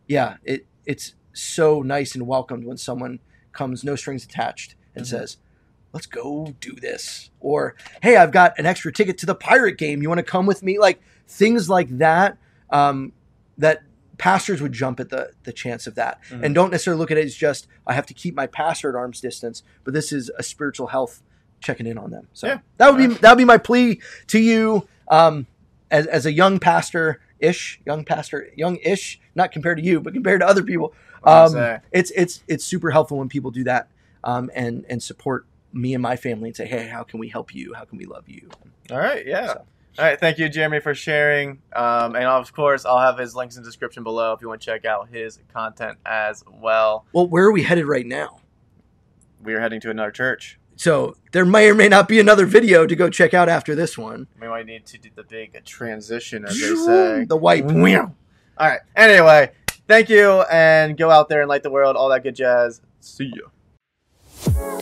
yeah 0.06 0.36
it 0.44 0.66
it's 0.86 1.14
so 1.32 1.82
nice 1.82 2.14
and 2.14 2.26
welcomed 2.26 2.64
when 2.64 2.76
someone 2.76 3.18
comes 3.52 3.82
no 3.84 3.96
strings 3.96 4.24
attached 4.24 4.74
and 4.94 5.04
Mhm. 5.04 5.08
says 5.08 5.36
let's 5.92 6.06
go 6.06 6.54
do 6.60 6.72
this 6.72 7.30
or 7.40 7.74
hey 8.02 8.16
i've 8.16 8.30
got 8.32 8.56
an 8.58 8.66
extra 8.66 8.92
ticket 8.92 9.18
to 9.18 9.26
the 9.26 9.34
pirate 9.34 9.76
game 9.76 10.02
you 10.02 10.08
want 10.08 10.18
to 10.18 10.22
come 10.24 10.46
with 10.46 10.62
me 10.62 10.78
like 10.78 11.00
things 11.26 11.68
like 11.68 11.88
that 11.98 12.36
um 12.70 13.12
that 13.58 13.82
pastors 14.18 14.60
would 14.62 14.72
jump 14.72 15.00
at 15.00 15.08
the 15.10 15.30
the 15.44 15.52
chance 15.52 15.86
of 15.86 15.94
that 15.96 16.18
Mhm. 16.30 16.44
and 16.44 16.54
don't 16.54 16.70
necessarily 16.70 16.98
look 16.98 17.10
at 17.10 17.18
it 17.18 17.24
as 17.24 17.34
just 17.34 17.66
i 17.86 17.92
have 17.94 18.06
to 18.06 18.14
keep 18.14 18.34
my 18.34 18.46
pastor 18.46 18.88
at 18.88 18.94
arm's 18.94 19.20
distance 19.20 19.62
but 19.84 19.94
this 19.94 20.12
is 20.12 20.30
a 20.38 20.42
spiritual 20.42 20.88
health 20.88 21.22
checking 21.60 21.86
in 21.86 21.98
on 21.98 22.10
them 22.10 22.28
so 22.32 22.46
Yeah. 22.46 22.58
that 22.78 22.90
would 22.90 22.98
be 22.98 23.04
Alright. 23.04 23.20
that 23.22 23.30
would 23.30 23.38
be 23.38 23.44
my 23.44 23.58
plea 23.58 24.00
to 24.28 24.38
you 24.38 24.86
um 25.08 25.46
as, 25.90 26.06
as 26.06 26.24
a 26.26 26.32
young 26.32 26.58
pastor 26.60 27.20
ish 27.40 27.80
young 27.84 28.04
pastor 28.04 28.48
young 28.56 28.76
ish 28.84 29.20
not 29.34 29.50
compared 29.50 29.78
to 29.78 29.82
you 29.84 30.00
but 30.00 30.12
compared 30.14 30.40
to 30.40 30.46
other 30.46 30.62
people 30.62 30.94
um, 31.24 31.80
it's 31.92 32.10
it's 32.12 32.42
it's 32.48 32.64
super 32.64 32.90
helpful 32.90 33.18
when 33.18 33.28
people 33.28 33.50
do 33.50 33.64
that 33.64 33.88
um, 34.24 34.50
and 34.54 34.84
and 34.88 35.02
support 35.02 35.46
me 35.72 35.94
and 35.94 36.02
my 36.02 36.16
family 36.16 36.48
and 36.48 36.56
say 36.56 36.66
hey 36.66 36.86
how 36.88 37.02
can 37.02 37.20
we 37.20 37.28
help 37.28 37.54
you? 37.54 37.74
How 37.74 37.84
can 37.84 37.98
we 37.98 38.04
love 38.04 38.28
you? 38.28 38.48
All 38.90 38.98
right 38.98 39.26
yeah. 39.26 39.46
So- 39.46 39.64
all 39.98 40.04
right 40.04 40.20
thank 40.20 40.38
you 40.38 40.48
jeremy 40.48 40.80
for 40.80 40.94
sharing. 40.94 41.60
Um, 41.74 42.14
and 42.14 42.24
of 42.24 42.52
course 42.52 42.84
i'll 42.86 43.00
have 43.00 43.18
his 43.18 43.34
links 43.34 43.56
in 43.56 43.62
the 43.62 43.68
description 43.68 44.02
below 44.04 44.32
if 44.32 44.40
you 44.40 44.48
want 44.48 44.60
to 44.60 44.64
check 44.64 44.84
out 44.84 45.08
his 45.08 45.38
content 45.52 45.98
as 46.06 46.44
well. 46.60 47.04
Well 47.12 47.26
where 47.26 47.44
are 47.44 47.52
we 47.52 47.62
headed 47.62 47.86
right 47.86 48.06
now? 48.06 48.40
We 49.42 49.54
are 49.54 49.60
heading 49.60 49.80
to 49.80 49.90
another 49.90 50.10
church. 50.10 50.58
So 50.80 51.14
there 51.32 51.44
may 51.44 51.68
or 51.68 51.74
may 51.74 51.88
not 51.88 52.08
be 52.08 52.20
another 52.20 52.46
video 52.46 52.86
to 52.86 52.96
go 52.96 53.10
check 53.10 53.34
out 53.34 53.50
after 53.50 53.74
this 53.74 53.98
one. 53.98 54.26
We 54.40 54.48
might 54.48 54.64
need 54.64 54.86
to 54.86 54.96
do 54.96 55.10
the 55.14 55.24
big 55.24 55.62
transition 55.66 56.46
as 56.46 56.58
they 56.58 56.74
say. 56.74 57.24
the 57.24 57.36
white 57.36 57.66
All 58.56 58.66
right. 58.66 58.80
Anyway, 58.96 59.52
thank 59.90 60.08
you, 60.08 60.42
and 60.50 60.96
go 60.96 61.10
out 61.10 61.28
there 61.28 61.40
and 61.40 61.48
light 61.48 61.62
the 61.62 61.70
world. 61.70 61.96
All 61.96 62.08
that 62.10 62.22
good 62.22 62.36
jazz. 62.36 62.80
See 63.00 63.32
ya. 63.34 64.80